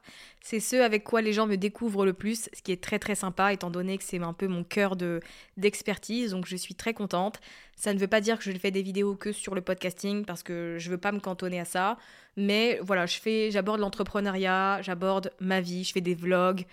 C'est 0.50 0.62
ce 0.62 0.78
avec 0.78 1.04
quoi 1.04 1.22
les 1.22 1.34
gens 1.34 1.46
me 1.46 1.58
découvrent 1.58 2.06
le 2.06 2.14
plus, 2.14 2.50
ce 2.54 2.62
qui 2.62 2.72
est 2.72 2.82
très 2.82 3.00
très 3.00 3.16
sympa 3.16 3.52
étant 3.52 3.70
donné 3.70 3.98
que 3.98 4.04
c'est 4.06 4.24
un 4.24 4.32
peu 4.32 4.48
mon 4.48 4.64
cœur 4.64 4.96
de 4.96 5.20
d'expertise. 5.58 6.32
Donc 6.32 6.46
je 6.46 6.56
suis 6.56 6.74
très 6.74 6.94
contente. 6.94 7.42
Ça 7.76 7.94
ne 7.94 8.00
veut 8.00 8.08
pas 8.08 8.22
dire 8.22 8.38
que 8.38 8.46
je 8.46 8.58
fais 8.58 8.72
des 8.72 8.82
vidéos 8.82 9.14
que 9.14 9.34
sur 9.34 9.56
le 9.56 9.60
podcasting 9.60 10.24
parce 10.24 10.44
que 10.44 10.78
je 10.80 10.90
veux 10.90 10.98
pas 10.98 11.12
me 11.12 11.20
cantonner 11.20 11.60
à 11.60 11.66
ça. 11.66 11.98
Mais 12.38 12.80
voilà, 12.82 13.06
je 13.06 13.20
fais, 13.20 13.52
j'aborde 13.52 13.82
l'entrepreneuriat, 13.82 14.82
j'aborde 14.84 15.34
ma 15.42 15.60
vie, 15.60 15.84
je 15.84 15.92
fais 15.92 16.00
des 16.00 16.16
vlogs. 16.16 16.64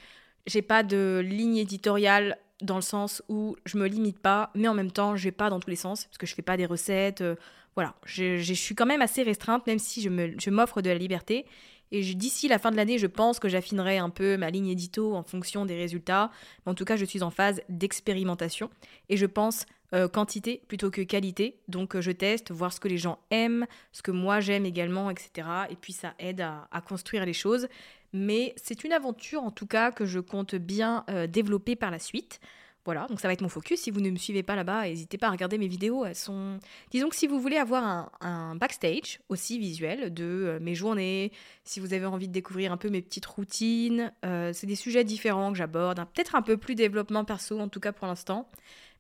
J'ai 0.47 0.63
pas 0.63 0.85
de 0.85 1.21
ligne 1.25 1.57
éditoriale 1.57 2.39
dans 2.63 2.77
le 2.77 2.81
sens 2.81 3.25
où 3.29 3.57
je 3.67 3.77
me 3.77 3.89
limite 3.89 4.21
pas, 4.21 4.53
mais 4.55 4.69
en 4.69 4.75
même 4.75 4.93
temps, 4.93 5.17
je 5.17 5.25
vais 5.25 5.33
pas 5.33 5.51
dans 5.51 5.59
tous 5.59 5.71
les 5.71 5.75
sens 5.75 6.05
parce 6.05 6.19
que 6.19 6.27
je 6.27 6.35
fais 6.37 6.43
pas 6.43 6.57
des 6.57 6.67
recettes. 6.67 7.23
euh, 7.23 7.35
voilà, 7.75 7.97
je, 8.05 8.55
suis 8.55 8.77
quand 8.77 8.87
même 8.87 9.03
assez 9.03 9.25
restreinte, 9.25 9.67
même 9.67 9.81
si 9.81 10.01
je 10.01 10.09
je 10.39 10.51
m'offre 10.51 10.81
de 10.81 10.91
la 10.91 10.97
liberté. 10.97 11.45
Et 11.93 12.03
d'ici 12.15 12.49
la 12.49 12.59
fin 12.59 12.71
de 12.71 12.77
l'année, 12.77 12.99
je 12.99 13.07
pense 13.07 13.39
que 13.39 13.49
j'affinerai 13.49 13.99
un 13.99 14.11
peu 14.11 14.37
ma 14.37 14.51
ligne 14.51 14.69
édito 14.69 15.15
en 15.15 15.23
fonction 15.23 15.65
des 15.65 15.77
résultats. 15.77 16.31
Mais 16.65 16.73
en 16.73 16.75
tout 16.75 16.85
cas, 16.85 16.97
je 16.97 17.05
suis 17.05 17.23
en 17.23 17.31
phase 17.31 17.63
d'expérimentation. 17.69 18.71
Et 19.09 19.17
je 19.17 19.27
pense 19.27 19.67
euh, 19.95 20.09
quantité 20.09 20.61
plutôt 20.67 20.91
que 20.91 21.03
qualité. 21.03 21.61
Donc 21.69 21.95
euh, 21.95 22.01
je 22.01 22.11
teste, 22.11 22.51
voir 22.51 22.73
ce 22.73 22.81
que 22.81 22.89
les 22.89 22.99
gens 22.99 23.19
aiment, 23.31 23.67
ce 23.93 24.03
que 24.03 24.11
moi 24.11 24.41
j'aime 24.41 24.67
également, 24.67 25.09
etc. 25.09 25.47
Et 25.71 25.77
puis 25.77 25.93
ça 25.93 26.15
aide 26.19 26.41
à, 26.41 26.67
à 26.73 26.81
construire 26.81 27.25
les 27.25 27.33
choses. 27.33 27.69
Mais 28.13 28.55
c'est 28.57 28.83
une 28.83 28.93
aventure 28.93 29.43
en 29.43 29.53
tout 29.53 29.67
cas 29.67 29.93
que 29.93 30.05
je 30.05 30.19
compte 30.19 30.57
bien 30.57 31.05
euh, 31.11 31.29
développer 31.29 31.77
par 31.77 31.93
la 31.93 32.01
suite. 32.01 32.41
Voilà, 32.85 33.07
donc 33.07 33.19
ça 33.19 33.29
va 33.29 33.33
être 33.33 33.41
mon 33.41 33.49
focus. 33.49 33.81
Si 33.81 33.91
vous 33.91 34.01
ne 34.01 34.11
me 34.11 34.17
suivez 34.17 34.43
pas 34.43 34.57
là-bas, 34.57 34.83
n'hésitez 34.85 35.17
pas 35.17 35.29
à 35.29 35.31
regarder 35.31 35.57
mes 35.57 35.69
vidéos. 35.69 36.05
Elles 36.05 36.15
sont. 36.15 36.59
Disons 36.91 37.09
que 37.09 37.17
si 37.17 37.27
vous 37.27 37.41
voulez 37.41 37.57
avoir 37.57 38.11
un, 38.21 38.57
backstage 38.57 39.21
aussi 39.31 39.59
visuel 39.59 40.13
de 40.13 40.25
euh, 40.25 40.59
mes 40.61 40.75
journées, 40.75 41.33
si 41.65 41.81
vous 41.81 41.95
avez 41.95 42.05
envie 42.05 42.29
de 42.29 42.33
découvrir 42.33 42.73
un 42.73 42.77
peu 42.77 42.91
mes 42.91 43.01
petites 43.01 43.27
routines, 43.27 44.13
euh, 44.27 44.53
c'est 44.53 44.67
des 44.67 44.77
sujets 44.77 45.03
différents 45.03 45.51
que 45.53 45.59
j'aborde. 45.59 45.99
hein. 45.99 46.09
Peut-être 46.15 46.35
un 46.35 46.43
peu 46.43 46.59
plus 46.59 46.75
développement 46.75 47.25
perso, 47.25 47.59
en 47.59 47.69
tout 47.69 47.81
cas 47.81 47.93
pour 47.93 48.07
l'instant. 48.07 48.51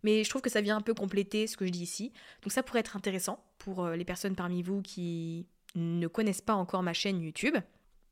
Mais 0.02 0.24
je 0.24 0.30
trouve 0.30 0.42
que 0.42 0.50
ça 0.50 0.60
vient 0.60 0.76
un 0.76 0.82
peu 0.82 0.94
compléter 0.94 1.46
ce 1.46 1.56
que 1.56 1.66
je 1.66 1.70
dis 1.70 1.82
ici. 1.82 2.12
Donc 2.42 2.52
ça 2.52 2.62
pourrait 2.62 2.80
être 2.80 2.96
intéressant 2.96 3.44
pour 3.58 3.84
euh, 3.84 3.96
les 3.96 4.04
personnes 4.04 4.34
parmi 4.34 4.62
vous 4.62 4.80
qui 4.80 5.46
ne 5.74 6.06
connaissent 6.06 6.42
pas 6.42 6.54
encore 6.54 6.82
ma 6.82 6.92
chaîne 6.94 7.20
YouTube. 7.20 7.56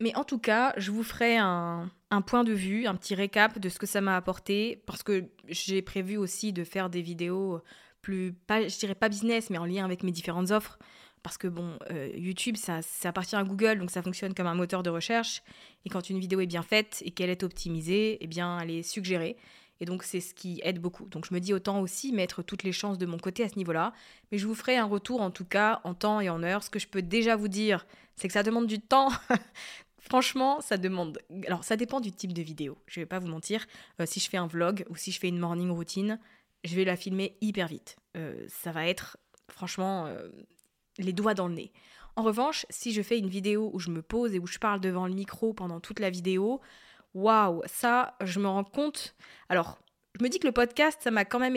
Mais 0.03 0.17
en 0.17 0.25
tout 0.25 0.41
cas, 0.41 0.75
je 0.79 0.91
vous 0.91 1.05
ferai 1.05 1.37
un, 1.37 1.89
point 2.27 2.43
de 2.43 2.53
vue, 2.53 2.89
un 2.89 2.97
petit 2.97 3.15
récap 3.15 3.61
de 3.61 3.69
ce 3.69 3.79
que 3.79 3.87
ça 3.87 4.01
m'a 4.01 4.17
apporté, 4.17 4.83
parce 4.85 5.05
que 5.05 5.27
j'ai 5.47 5.81
prévu 5.81 6.17
aussi 6.17 6.53
de 6.53 6.65
faire 6.65 6.91
des 6.91 7.03
vidéos 7.03 7.61
plus, 8.01 8.33
pas, 8.33 8.67
je 8.67 8.77
dirais 8.77 8.97
pas 8.97 9.09
business, 9.09 9.49
mais 9.49 9.59
en 9.59 9.65
lien 9.65 9.85
avec 9.85 10.03
mes 10.03 10.11
différentes 10.11 10.51
offres. 10.51 10.81
Parce 11.23 11.39
que 11.39 11.47
bon, 11.47 11.79
euh, 11.93 12.11
YouTube, 12.17 12.57
ça, 12.57 12.83
ça 12.83 13.11
appartient 13.11 13.37
à 13.37 13.45
Google, 13.45 13.79
donc 13.79 13.93
ça 13.93 14.03
fonctionne 14.03 14.35
comme 14.35 14.49
un 14.49 14.57
moteur 14.57 14.83
de 14.83 14.91
recherche. 14.91 15.45
Et 15.85 15.89
quand 15.89 16.11
une 16.11 16.19
vidéo 16.19 16.41
est 16.41 16.47
bien 16.47 16.65
faite 16.65 17.01
et 17.07 17.13
qu'elle 17.13 17.31
est 17.31 17.45
optimisée, 17.45 18.19
eh 18.21 18.27
bien, 18.27 18.59
elle 18.59 18.73
est 18.73 18.83
suggérée. 18.83 19.37
Et 19.79 19.85
donc, 19.85 20.03
c'est 20.03 20.21
ce 20.21 20.35
qui 20.35 20.61
aide 20.65 20.81
beaucoup. 20.81 21.09
Donc, 21.11 21.27
je 21.27 21.35
me 21.35 21.39
dis 21.39 21.55
autant 21.55 21.81
aussi 21.81 22.13
mettre 22.13 22.43
toutes 22.43 22.65
les 22.65 22.73
chances 22.73 22.99
de 22.99 23.07
mon 23.07 23.19
côté 23.19 23.45
à 23.45 23.49
ce 23.49 23.57
niveau-là. 23.57 23.93
Mais 24.33 24.39
je 24.39 24.49
vous 24.49 24.55
ferai 24.57 24.77
un 24.77 24.85
retour, 24.85 25.21
en 25.21 25.31
tout 25.31 25.45
cas, 25.45 25.81
en 25.85 25.95
temps 25.95 26.21
et 26.21 26.29
en 26.29 26.43
heure. 26.43 26.65
Ce 26.65 26.71
que 26.71 26.81
je 26.81 26.89
peux 26.89 27.03
déjà 27.03 27.37
vous 27.37 27.49
dire, 27.49 27.87
c'est 28.17 28.27
que 28.27 28.35
ça 28.35 28.43
demande 28.43 28.67
du 28.67 28.81
temps. 28.81 29.11
Franchement, 30.03 30.61
ça 30.61 30.77
demande. 30.77 31.21
Alors, 31.47 31.63
ça 31.63 31.77
dépend 31.77 32.01
du 32.01 32.11
type 32.11 32.33
de 32.33 32.43
vidéo. 32.43 32.77
Je 32.87 32.99
vais 33.01 33.07
pas 33.07 33.21
vous 33.21 33.29
mentir. 33.29 33.67
Euh, 34.01 34.05
si 34.05 34.19
je 34.19 34.29
fais 34.29 34.37
un 34.37 34.49
vlog 34.49 34.85
ou 34.91 34.97
si 34.97 35.13
je 35.13 35.21
fais 35.21 35.29
une 35.29 35.39
morning 35.39 35.71
routine, 35.71 36.19
je 36.65 36.75
vais 36.75 36.85
la 36.85 36.97
filmer 36.97 37.37
hyper 37.41 37.69
vite. 37.69 37.97
Euh, 38.17 38.45
ça 38.49 38.73
va 38.73 38.87
être, 38.89 39.17
franchement, 39.49 40.07
euh, 40.07 40.29
les 40.99 41.13
doigts 41.13 41.35
dans 41.35 41.47
le 41.47 41.55
nez. 41.55 41.73
En 42.17 42.23
revanche, 42.23 42.67
si 42.69 42.93
je 42.93 43.01
fais 43.01 43.17
une 43.17 43.29
vidéo 43.29 43.71
où 43.73 43.79
je 43.79 43.91
me 43.91 44.03
pose 44.03 44.35
et 44.35 44.41
où 44.41 44.47
je 44.47 44.59
parle 44.59 44.81
devant 44.81 45.07
le 45.07 45.15
micro 45.15 45.55
pendant 45.55 45.79
toute 45.79 46.01
la 46.01 46.11
vidéo, 46.11 46.61
waouh, 47.15 47.63
ça, 47.67 48.17
je 48.23 48.41
me 48.41 48.49
rends 48.49 48.65
compte. 48.65 49.15
Alors, 49.49 49.79
je 50.19 50.25
me 50.25 50.29
dis 50.29 50.41
que 50.41 50.49
le 50.49 50.53
podcast, 50.53 51.01
ça 51.01 51.13
m'a 51.13 51.25
quand 51.25 51.39
même 51.39 51.57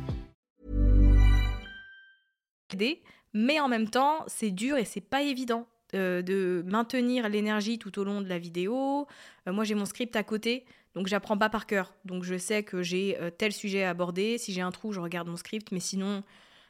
mais 3.33 3.59
en 3.59 3.67
même 3.67 3.89
temps, 3.89 4.23
c'est 4.27 4.51
dur 4.51 4.77
et 4.77 4.85
c'est 4.85 5.01
pas 5.01 5.21
évident 5.21 5.67
euh, 5.93 6.21
de 6.21 6.63
maintenir 6.65 7.27
l'énergie 7.29 7.77
tout 7.77 7.99
au 7.99 8.03
long 8.03 8.21
de 8.21 8.29
la 8.29 8.39
vidéo. 8.39 9.07
Euh, 9.47 9.53
moi, 9.53 9.63
j'ai 9.63 9.75
mon 9.75 9.85
script 9.85 10.15
à 10.15 10.23
côté, 10.23 10.65
donc 10.95 11.07
j'apprends 11.07 11.37
pas 11.37 11.49
par 11.49 11.65
cœur. 11.65 11.93
Donc 12.05 12.23
je 12.23 12.37
sais 12.37 12.63
que 12.63 12.81
j'ai 12.81 13.17
euh, 13.19 13.29
tel 13.29 13.51
sujet 13.51 13.83
à 13.83 13.89
aborder. 13.89 14.37
Si 14.37 14.53
j'ai 14.53 14.61
un 14.61 14.71
trou, 14.71 14.93
je 14.93 14.99
regarde 14.99 15.27
mon 15.27 15.37
script, 15.37 15.71
mais 15.71 15.79
sinon, 15.79 16.23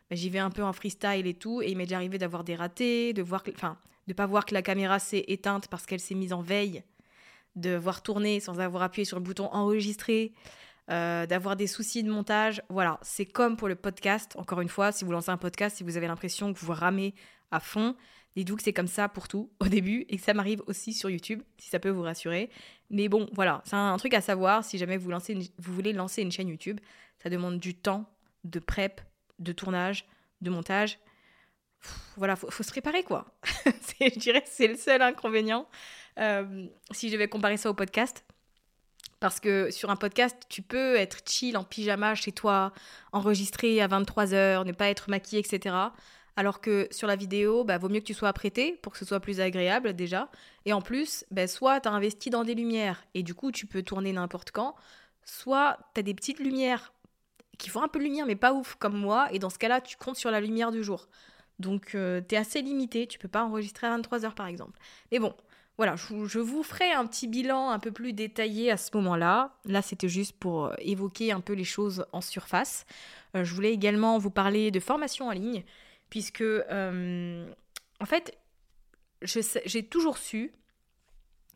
bah, 0.09 0.15
j'y 0.15 0.29
vais 0.29 0.39
un 0.39 0.49
peu 0.49 0.63
en 0.63 0.73
freestyle 0.73 1.27
et 1.27 1.33
tout. 1.33 1.61
Et 1.61 1.69
il 1.69 1.77
m'est 1.77 1.85
déjà 1.85 1.97
arrivé 1.97 2.17
d'avoir 2.17 2.43
des 2.43 2.55
ratés, 2.55 3.13
de 3.13 3.21
voir, 3.21 3.43
enfin, 3.53 3.77
de 4.07 4.13
pas 4.13 4.25
voir 4.25 4.45
que 4.45 4.53
la 4.53 4.61
caméra 4.61 4.97
s'est 4.99 5.25
éteinte 5.27 5.67
parce 5.67 5.85
qu'elle 5.85 5.99
s'est 5.99 6.15
mise 6.15 6.33
en 6.33 6.41
veille, 6.41 6.83
de 7.55 7.75
voir 7.75 8.01
tourner 8.01 8.39
sans 8.39 8.59
avoir 8.59 8.83
appuyé 8.83 9.05
sur 9.05 9.17
le 9.17 9.23
bouton 9.23 9.49
enregistrer. 9.51 10.33
Euh, 10.89 11.25
d'avoir 11.25 11.55
des 11.55 11.67
soucis 11.67 12.03
de 12.03 12.11
montage. 12.11 12.61
Voilà, 12.69 12.99
c'est 13.01 13.25
comme 13.25 13.55
pour 13.55 13.67
le 13.67 13.75
podcast. 13.75 14.33
Encore 14.35 14.61
une 14.61 14.69
fois, 14.69 14.91
si 14.91 15.05
vous 15.05 15.11
lancez 15.11 15.29
un 15.29 15.37
podcast, 15.37 15.77
si 15.77 15.83
vous 15.83 15.97
avez 15.97 16.07
l'impression 16.07 16.53
que 16.53 16.59
vous 16.59 16.71
ramez 16.73 17.13
à 17.51 17.59
fond, 17.59 17.95
dites-vous 18.35 18.57
que 18.57 18.63
c'est 18.63 18.73
comme 18.73 18.87
ça 18.87 19.07
pour 19.09 19.27
tout 19.27 19.51
au 19.59 19.67
début 19.67 20.05
et 20.09 20.17
que 20.17 20.23
ça 20.23 20.33
m'arrive 20.33 20.61
aussi 20.67 20.93
sur 20.93 21.09
YouTube, 21.09 21.41
si 21.57 21.69
ça 21.69 21.79
peut 21.79 21.89
vous 21.89 22.01
rassurer. 22.01 22.49
Mais 22.89 23.09
bon, 23.09 23.29
voilà, 23.33 23.61
c'est 23.65 23.75
un 23.75 23.97
truc 23.97 24.13
à 24.13 24.21
savoir 24.21 24.63
si 24.63 24.77
jamais 24.77 24.97
vous, 24.97 25.11
lancez 25.11 25.35
vous 25.57 25.73
voulez 25.73 25.93
lancer 25.93 26.21
une 26.21 26.31
chaîne 26.31 26.49
YouTube. 26.49 26.79
Ça 27.21 27.29
demande 27.29 27.59
du 27.59 27.75
temps 27.75 28.09
de 28.43 28.59
prep, 28.59 29.01
de 29.39 29.51
tournage, 29.51 30.05
de 30.41 30.49
montage. 30.49 30.99
Voilà, 32.17 32.35
faut, 32.35 32.51
faut 32.51 32.63
se 32.63 32.71
préparer 32.71 33.03
quoi. 33.03 33.33
Je 33.99 34.19
dirais 34.19 34.41
que 34.41 34.49
c'est 34.49 34.67
le 34.67 34.75
seul 34.75 35.01
inconvénient. 35.01 35.67
Euh, 36.19 36.67
si 36.91 37.09
je 37.09 37.17
vais 37.17 37.27
comparer 37.27 37.57
ça 37.57 37.69
au 37.69 37.73
podcast, 37.73 38.25
parce 39.21 39.39
que 39.39 39.69
sur 39.69 39.91
un 39.91 39.95
podcast, 39.95 40.35
tu 40.49 40.63
peux 40.63 40.95
être 40.95 41.19
chill 41.29 41.55
en 41.55 41.63
pyjama 41.63 42.15
chez 42.15 42.31
toi, 42.31 42.73
enregistrer 43.13 43.79
à 43.79 43.87
23h, 43.87 44.65
ne 44.65 44.71
pas 44.71 44.89
être 44.89 45.09
maquillé, 45.09 45.39
etc. 45.39 45.75
Alors 46.35 46.59
que 46.59 46.87
sur 46.89 47.07
la 47.07 47.15
vidéo, 47.15 47.63
bah, 47.63 47.77
vaut 47.77 47.87
mieux 47.87 47.99
que 47.99 48.05
tu 48.05 48.15
sois 48.15 48.29
apprêté 48.29 48.79
pour 48.81 48.91
que 48.91 48.97
ce 48.97 49.05
soit 49.05 49.19
plus 49.19 49.39
agréable 49.39 49.93
déjà. 49.93 50.29
Et 50.65 50.73
en 50.73 50.81
plus, 50.81 51.23
bah, 51.29 51.47
soit 51.47 51.81
tu 51.81 51.87
as 51.87 51.91
investi 51.91 52.31
dans 52.31 52.43
des 52.43 52.55
lumières 52.55 53.05
et 53.13 53.21
du 53.21 53.35
coup 53.35 53.51
tu 53.51 53.67
peux 53.67 53.83
tourner 53.83 54.11
n'importe 54.11 54.51
quand, 54.51 54.75
soit 55.23 55.77
tu 55.93 55.99
as 55.99 56.03
des 56.03 56.15
petites 56.15 56.39
lumières 56.39 56.91
qui 57.59 57.69
font 57.69 57.83
un 57.83 57.87
peu 57.87 57.99
de 57.99 58.05
lumière 58.05 58.25
mais 58.25 58.35
pas 58.35 58.53
ouf 58.53 58.73
comme 58.75 58.97
moi. 58.97 59.27
Et 59.31 59.37
dans 59.37 59.51
ce 59.51 59.59
cas-là, 59.59 59.81
tu 59.81 59.97
comptes 59.97 60.17
sur 60.17 60.31
la 60.31 60.41
lumière 60.41 60.71
du 60.71 60.83
jour. 60.83 61.07
Donc 61.59 61.93
euh, 61.93 62.21
tu 62.27 62.33
es 62.33 62.37
assez 62.39 62.63
limité, 62.63 63.05
tu 63.05 63.19
peux 63.19 63.27
pas 63.27 63.43
enregistrer 63.43 63.85
à 63.85 63.95
23h 63.95 64.33
par 64.33 64.47
exemple. 64.47 64.79
Mais 65.11 65.19
bon, 65.19 65.35
voilà, 65.81 65.95
je, 65.95 66.37
vous 66.37 66.61
ferai 66.61 66.91
un 66.91 67.07
petit 67.07 67.27
bilan 67.27 67.71
un 67.71 67.79
peu 67.79 67.91
plus 67.91 68.13
détaillé 68.13 68.69
à 68.69 68.77
ce 68.77 68.95
moment-là. 68.97 69.57
Là, 69.65 69.81
c'était 69.81 70.09
juste 70.09 70.33
pour 70.37 70.67
euh, 70.67 70.75
évoquer 70.77 71.31
un 71.31 71.41
peu 71.41 71.53
les 71.53 71.63
choses 71.63 72.05
en 72.11 72.21
surface. 72.21 72.85
Euh, 73.35 73.43
je 73.43 73.55
voulais 73.55 73.73
également 73.73 74.19
vous 74.19 74.29
parler 74.29 74.69
de 74.69 74.79
formation 74.79 75.29
en 75.29 75.31
ligne 75.31 75.63
puisque 76.11 76.41
euh, 76.41 77.51
en 77.99 78.05
fait, 78.05 78.37
j'ai 79.23 79.81
toujours 79.81 80.19
su 80.19 80.53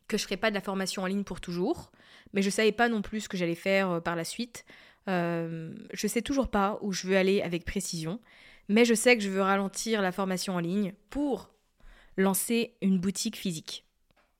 que 0.08 0.16
je 0.16 0.24
ne 0.24 0.26
ferais 0.26 0.36
pas 0.36 0.50
de 0.50 0.56
la 0.56 0.60
formation 0.60 1.04
en 1.04 1.06
ligne 1.06 1.22
pour 1.22 1.40
toujours, 1.40 1.92
mais 2.32 2.42
je 2.42 2.48
ne 2.48 2.52
savais 2.52 2.72
pas 2.72 2.88
non 2.88 3.02
plus 3.02 3.20
ce 3.20 3.28
que 3.28 3.36
j'allais 3.36 3.54
faire 3.54 4.02
par 4.02 4.16
la 4.16 4.24
suite. 4.24 4.64
Euh, 5.06 5.72
je 5.92 6.04
ne 6.04 6.10
sais 6.10 6.22
toujours 6.22 6.48
pas 6.48 6.80
où 6.82 6.92
je 6.92 7.06
veux 7.06 7.16
aller 7.16 7.42
avec 7.42 7.64
précision, 7.64 8.18
mais 8.68 8.84
je 8.84 8.94
sais 8.94 9.16
que 9.16 9.22
je 9.22 9.30
veux 9.30 9.42
ralentir 9.42 10.02
la 10.02 10.10
formation 10.10 10.56
en 10.56 10.58
ligne 10.58 10.94
pour 11.10 11.54
lancer 12.16 12.74
une 12.82 12.98
boutique 12.98 13.36
physique. 13.36 13.85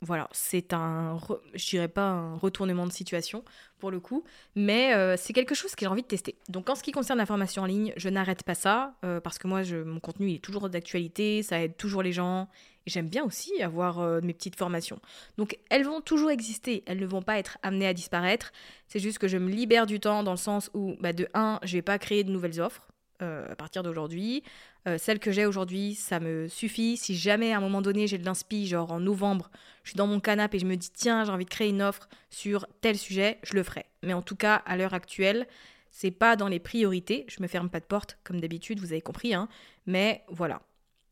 Voilà, 0.03 0.29
c'est 0.33 0.75
un, 0.75 1.19
je 1.55 1.71
dirais 1.71 1.89
pas 1.89 2.07
un 2.11 2.35
retournement 2.37 2.87
de 2.87 2.93
situation 2.93 3.43
pour 3.79 3.91
le 3.91 3.99
coup, 3.99 4.25
mais 4.55 4.95
euh, 4.95 5.17
c'est 5.17 5.33
quelque 5.33 5.55
chose 5.55 5.75
que 5.75 5.81
j'ai 5.81 5.87
envie 5.87 6.03
de 6.03 6.07
tester. 6.07 6.37
Donc 6.51 6.69
en 6.69 6.75
ce 6.75 6.83
qui 6.83 6.93
concerne 6.93 7.19
la 7.19 7.25
formation 7.25 7.63
en 7.63 7.67
ligne, 7.67 7.95
je 7.97 8.11
n'arrête 8.11 8.43
pas 8.43 8.55
ça 8.55 8.95
euh, 9.07 9.21
parce 9.21 9.39
que 9.39 9.49
moi, 9.49 9.63
mon 9.87 9.99
contenu 9.99 10.35
est 10.35 10.45
toujours 10.45 10.69
d'actualité, 10.69 11.43
ça 11.43 11.63
aide 11.63 11.79
toujours 11.79 12.03
les 12.03 12.13
gens 12.13 12.49
et 12.87 12.91
j'aime 12.91 13.09
bien 13.09 13.25
aussi 13.25 13.63
avoir 13.63 14.01
euh, 14.01 14.21
mes 14.23 14.35
petites 14.35 14.57
formations. 14.57 15.01
Donc 15.39 15.59
elles 15.71 15.85
vont 15.85 16.03
toujours 16.03 16.31
exister, 16.31 16.85
elles 16.87 17.01
ne 17.01 17.07
vont 17.07 17.23
pas 17.23 17.39
être 17.39 17.57
amenées 17.63 17.87
à 17.87 17.95
disparaître. 17.95 18.53
C'est 18.89 19.01
juste 19.01 19.17
que 19.17 19.29
je 19.29 19.39
me 19.39 19.49
libère 19.49 19.87
du 19.87 19.99
temps 19.99 20.23
dans 20.23 20.33
le 20.33 20.37
sens 20.37 20.71
où, 20.75 20.97
bah, 21.01 21.15
de 21.15 21.27
un, 21.33 21.59
je 21.63 21.73
vais 21.73 21.83
pas 21.83 21.99
créer 21.99 22.23
de 22.23 22.31
nouvelles 22.31 22.61
offres. 22.61 22.87
À 23.21 23.57
partir 23.57 23.83
d'aujourd'hui. 23.83 24.43
Euh, 24.87 24.99
celle 24.99 25.19
que 25.19 25.33
j'ai 25.33 25.47
aujourd'hui, 25.47 25.95
ça 25.95 26.21
me 26.21 26.47
suffit. 26.49 26.97
Si 26.97 27.17
jamais 27.17 27.53
à 27.53 27.59
un 27.59 27.61
moment 27.61 27.83
donné 27.83 28.07
j'ai 28.07 28.19
de 28.19 28.25
l'inspi, 28.25 28.67
genre 28.67 28.93
en 28.93 29.01
novembre, 29.01 29.51
je 29.83 29.91
suis 29.91 29.97
dans 29.97 30.07
mon 30.07 30.21
canapé 30.21 30.59
et 30.59 30.61
je 30.61 30.67
me 30.67 30.77
dis 30.77 30.91
tiens, 30.91 31.25
j'ai 31.25 31.33
envie 31.33 31.45
de 31.45 31.51
créer 31.51 31.71
une 31.71 31.83
offre 31.83 32.09
sur 32.31 32.67
tel 32.81 32.97
sujet, 32.97 33.39
je 33.43 33.55
le 33.55 33.63
ferai. 33.63 33.87
Mais 34.03 34.13
en 34.13 34.23
tout 34.23 34.37
cas, 34.37 34.57
à 34.67 34.77
l'heure 34.77 34.95
actuelle, 34.95 35.47
c'est 35.91 36.13
pas 36.13 36.37
dans 36.37 36.49
les 36.49 36.61
priorités. 36.61 37.25
Je 37.29 37.43
me 37.43 37.49
ferme 37.49 37.69
pas 37.69 37.81
de 37.81 37.85
porte, 37.85 38.19
comme 38.23 38.41
d'habitude, 38.41 38.79
vous 38.81 38.93
avez 38.93 39.01
compris. 39.01 39.35
Hein. 39.35 39.49
Mais 39.87 40.23
voilà, 40.29 40.61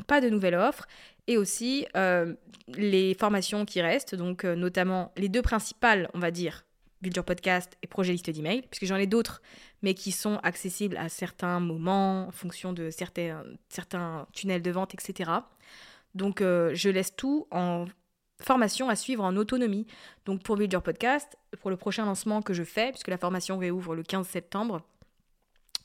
pas 0.07 0.21
de 0.21 0.29
nouvelle 0.29 0.55
offre. 0.55 0.87
Et 1.27 1.37
aussi 1.37 1.87
euh, 1.97 2.35
les 2.69 3.15
formations 3.15 3.65
qui 3.65 3.81
restent, 3.81 4.15
donc 4.15 4.45
euh, 4.45 4.55
notamment 4.55 5.11
les 5.17 5.29
deux 5.29 5.43
principales, 5.43 6.11
on 6.15 6.19
va 6.19 6.31
dire, 6.31 6.65
Build 7.05 7.17
Your 7.17 7.25
Podcast 7.25 7.77
et 7.83 7.87
Projet 7.87 8.13
Liste 8.13 8.31
d'Email, 8.31 8.63
puisque 8.63 8.87
j'en 8.87 8.97
ai 8.97 9.07
d'autres, 9.07 9.43
mais 9.83 9.93
qui 9.93 10.11
sont 10.11 10.39
accessibles 10.43 10.97
à 10.97 11.11
certains 11.11 11.61
moments, 11.61 12.29
en 12.29 12.31
fonction 12.31 12.73
de 12.73 12.89
certains, 12.91 13.45
certains 13.69 14.27
tunnels 14.33 14.63
de 14.63 14.71
vente, 14.71 14.95
etc. 14.95 15.31
Donc 16.15 16.41
euh, 16.41 16.71
je 16.75 16.89
laisse 16.89 17.15
tout 17.15 17.47
en 17.51 17.85
formation 18.41 18.89
à 18.89 18.97
suivre 18.97 19.23
en 19.23 19.37
autonomie. 19.37 19.87
Donc 20.25 20.43
pour 20.43 20.57
Build 20.57 20.73
Your 20.73 20.83
Podcast, 20.83 21.37
pour 21.61 21.69
le 21.69 21.77
prochain 21.77 22.07
lancement 22.07 22.41
que 22.41 22.55
je 22.55 22.65
fais, 22.65 22.91
puisque 22.91 23.09
la 23.09 23.19
formation 23.19 23.59
réouvre 23.59 23.95
le 23.95 24.03
15 24.03 24.27
septembre, 24.27 24.81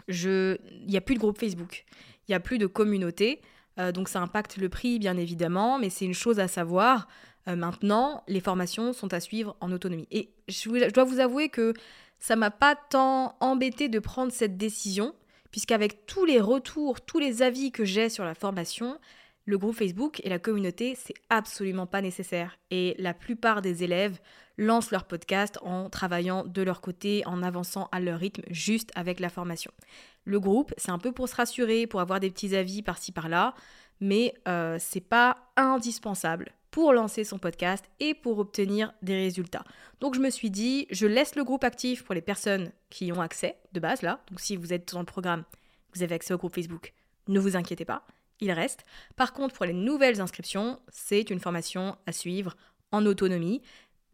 il 0.07 0.57
n'y 0.87 0.97
a 0.97 1.01
plus 1.01 1.15
de 1.15 1.19
groupe 1.19 1.37
Facebook, 1.37 1.85
il 2.27 2.31
n'y 2.31 2.35
a 2.35 2.39
plus 2.39 2.57
de 2.59 2.65
communauté. 2.65 3.41
Euh, 3.77 3.91
donc 3.91 4.07
ça 4.07 4.21
impacte 4.21 4.55
le 4.55 4.69
prix, 4.69 4.99
bien 4.99 5.17
évidemment, 5.17 5.79
mais 5.79 5.89
c'est 5.89 6.05
une 6.05 6.13
chose 6.13 6.39
à 6.39 6.47
savoir. 6.47 7.07
Euh, 7.47 7.55
maintenant, 7.55 8.23
les 8.27 8.39
formations 8.39 8.93
sont 8.93 9.13
à 9.13 9.19
suivre 9.19 9.55
en 9.61 9.71
autonomie. 9.71 10.07
Et 10.11 10.29
je, 10.47 10.91
dois 10.91 11.03
vous 11.03 11.19
avouer 11.19 11.49
que 11.49 11.73
ça 12.19 12.35
m'a 12.35 12.51
pas 12.51 12.75
tant 12.75 13.35
embêté 13.39 13.87
de 13.87 13.99
prendre 13.99 14.31
cette 14.31 14.57
décision, 14.57 15.15
puisqu'avec 15.51 16.05
tous 16.05 16.25
les 16.25 16.39
retours, 16.39 17.01
tous 17.01 17.19
les 17.19 17.41
avis 17.41 17.71
que 17.71 17.85
j'ai 17.85 18.09
sur 18.09 18.25
la 18.25 18.35
formation, 18.35 18.99
le 19.45 19.57
groupe 19.57 19.75
Facebook 19.75 20.21
et 20.23 20.29
la 20.29 20.37
communauté, 20.37 20.95
c'est 20.95 21.15
absolument 21.29 21.87
pas 21.87 22.01
nécessaire. 22.01 22.59
Et 22.71 22.95
la 22.99 23.13
plupart 23.13 23.61
des 23.61 23.83
élèves 23.83 24.19
lancent 24.57 24.91
leur 24.91 25.05
podcast 25.05 25.57
en 25.63 25.89
travaillant 25.89 26.43
de 26.45 26.61
leur 26.61 26.81
côté, 26.81 27.25
en 27.25 27.41
avançant 27.41 27.87
à 27.91 27.99
leur 27.99 28.19
rythme, 28.19 28.43
juste 28.51 28.91
avec 28.95 29.19
la 29.19 29.29
formation. 29.29 29.71
Le 30.25 30.39
groupe, 30.39 30.73
c'est 30.77 30.91
un 30.91 30.99
peu 30.99 31.13
pour 31.13 31.29
se 31.29 31.35
rassurer, 31.35 31.87
pour 31.87 32.01
avoir 32.01 32.19
des 32.19 32.29
petits 32.29 32.55
avis 32.55 32.83
par-ci 32.83 33.11
par-là, 33.11 33.55
mais 34.01 34.35
euh, 34.47 34.77
c'est 34.79 34.99
pas 35.01 35.37
indispensable 35.55 36.53
pour 36.71 36.93
lancer 36.93 37.23
son 37.23 37.39
podcast 37.39 37.85
et 37.99 38.13
pour 38.13 38.39
obtenir 38.39 38.93
des 39.01 39.15
résultats. 39.15 39.63
Donc 39.99 40.15
je 40.15 40.19
me 40.19 40.29
suis 40.29 40.49
dit, 40.49 40.87
je 40.91 41.07
laisse 41.07 41.35
le 41.35 41.43
groupe 41.43 41.63
actif 41.63 42.03
pour 42.03 42.15
les 42.15 42.21
personnes 42.21 42.71
qui 42.89 43.11
ont 43.11 43.21
accès 43.21 43.57
de 43.73 43.79
base 43.79 44.01
là. 44.01 44.21
Donc 44.29 44.39
si 44.39 44.55
vous 44.55 44.73
êtes 44.73 44.93
dans 44.93 44.99
le 44.99 45.05
programme, 45.05 45.43
vous 45.93 46.03
avez 46.03 46.15
accès 46.15 46.33
au 46.33 46.37
groupe 46.37 46.55
Facebook, 46.55 46.93
ne 47.27 47.39
vous 47.39 47.55
inquiétez 47.55 47.85
pas, 47.85 48.05
il 48.39 48.51
reste. 48.51 48.85
Par 49.15 49.33
contre, 49.33 49.55
pour 49.55 49.65
les 49.65 49.73
nouvelles 49.73 50.21
inscriptions, 50.21 50.79
c'est 50.89 51.29
une 51.29 51.39
formation 51.39 51.97
à 52.05 52.11
suivre 52.11 52.55
en 52.91 53.05
autonomie. 53.05 53.61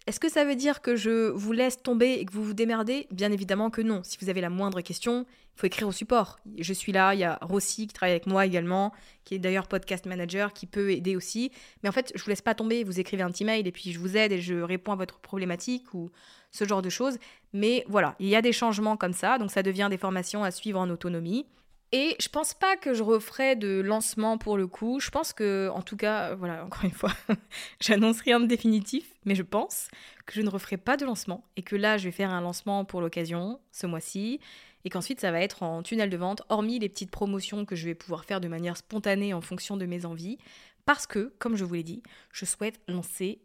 Est-ce 0.08 0.20
que 0.20 0.30
ça 0.30 0.46
veut 0.46 0.56
dire 0.56 0.84
que 0.84 0.96
je 0.96 1.32
vous 1.32 1.52
laisse 1.52 1.82
tomber 1.82 2.14
et 2.14 2.26
que 2.26 2.32
vous 2.32 2.44
vous 2.44 2.54
démerdez? 2.54 3.08
Bien 3.10 3.32
évidemment 3.32 3.72
que 3.72 3.82
non. 3.82 4.02
Si 4.04 4.20
vous 4.22 4.30
avez 4.30 4.40
la 4.40 4.52
moindre 4.52 4.82
question, 4.82 5.26
il 5.28 5.60
faut 5.60 5.66
écrire 5.66 5.88
au 5.88 5.92
support. 5.92 6.38
Je 6.60 6.74
suis 6.74 6.92
là, 6.92 7.16
il 7.16 7.22
y 7.22 7.24
a 7.24 7.40
Rossi 7.42 7.88
qui 7.88 7.94
travaille 7.94 8.12
avec 8.12 8.28
moi 8.28 8.46
également, 8.46 8.94
qui 9.24 9.34
est 9.34 9.40
d'ailleurs 9.40 9.68
podcast 9.68 10.06
manager, 10.06 10.54
qui 10.54 10.68
peut 10.68 10.92
aider 10.92 11.16
aussi. 11.16 11.52
Mais 11.82 11.90
en 11.90 11.92
fait, 11.92 12.12
je 12.14 12.24
vous 12.24 12.30
laisse 12.30 12.44
pas 12.44 12.54
tomber, 12.54 12.84
vous 12.84 13.00
écrivez 13.00 13.24
un 13.24 13.32
petit 13.32 13.46
mail 13.46 13.66
et 13.66 13.72
puis 13.72 13.94
je 13.94 13.98
vous 13.98 14.16
aide 14.16 14.32
et 14.32 14.42
je 14.42 14.54
réponds 14.54 14.92
à 14.92 14.96
votre 14.96 15.18
problématique 15.22 15.92
ou 15.96 16.12
ce 16.52 16.66
genre 16.66 16.84
de 16.84 16.90
choses. 16.90 17.18
Mais 17.54 17.84
voilà, 17.88 18.16
il 18.20 18.28
y 18.28 18.36
a 18.36 18.44
des 18.44 18.54
changements 18.54 18.98
comme 18.98 19.14
ça, 19.14 19.40
donc 19.40 19.50
ça 19.50 19.64
devient 19.64 19.88
des 19.90 19.98
formations 19.98 20.44
à 20.44 20.52
suivre 20.52 20.80
en 20.80 20.90
autonomie. 20.92 21.48
Et 21.92 22.16
je 22.20 22.28
pense 22.28 22.54
pas 22.54 22.76
que 22.78 22.94
je 22.94 23.04
referai 23.04 23.56
de 23.56 23.80
lancement 23.80 24.38
pour 24.38 24.58
le 24.58 24.68
coup. 24.68 25.00
Je 25.00 25.10
pense 25.10 25.34
que, 25.34 25.70
en 25.74 25.82
tout 25.82 25.96
cas, 25.96 26.32
euh, 26.32 26.36
voilà, 26.36 26.66
encore 26.66 26.84
une 26.84 26.92
fois, 26.92 27.12
j'annonce 27.80 28.22
rien 28.22 28.40
de 28.40 28.48
définitif, 28.48 29.14
mais 29.24 29.36
je 29.36 29.44
pense 29.44 29.88
que 30.26 30.34
je 30.34 30.42
ne 30.42 30.50
referai 30.50 30.78
pas 30.78 30.98
de 30.98 31.06
lancement 31.06 31.46
et 31.56 31.62
que 31.62 31.76
là, 31.76 31.98
je 31.98 32.06
vais 32.06 32.12
faire 32.12 32.32
un 32.32 32.42
lancement 32.42 32.86
pour 32.86 33.02
l'occasion 33.02 33.60
ce 33.72 33.88
mois-ci 33.88 34.40
et 34.84 34.90
qu'ensuite, 34.90 35.20
ça 35.20 35.32
va 35.32 35.42
être 35.42 35.64
en 35.64 35.84
tunnel 35.84 36.10
de 36.10 36.18
vente, 36.18 36.44
hormis 36.50 36.80
les 36.80 36.90
petites 36.90 37.12
promotions 37.12 37.66
que 37.66 37.76
je 37.76 37.86
vais 37.86 37.96
pouvoir 37.96 38.26
faire 38.26 38.42
de 38.42 38.48
manière 38.48 38.78
spontanée 38.78 39.34
en 39.34 39.42
fonction 39.42 39.78
de 39.78 39.86
mes 39.86 40.06
envies. 40.06 40.38
Parce 40.86 41.08
que, 41.08 41.34
comme 41.40 41.56
je 41.56 41.66
vous 41.66 41.74
l'ai 41.74 41.84
dit, 41.84 42.04
je 42.32 42.46
souhaite 42.46 42.80
lancer 42.88 43.42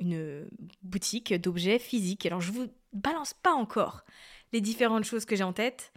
une 0.00 0.46
boutique 0.82 1.34
d'objets 1.34 1.80
physiques. 1.80 2.24
Alors, 2.26 2.40
je 2.40 2.52
vous 2.52 2.68
balance 2.92 3.34
pas 3.34 3.52
encore 3.52 4.04
les 4.52 4.60
différentes 4.60 5.02
choses 5.02 5.24
que 5.24 5.34
j'ai 5.34 5.42
en 5.42 5.52
tête 5.52 5.92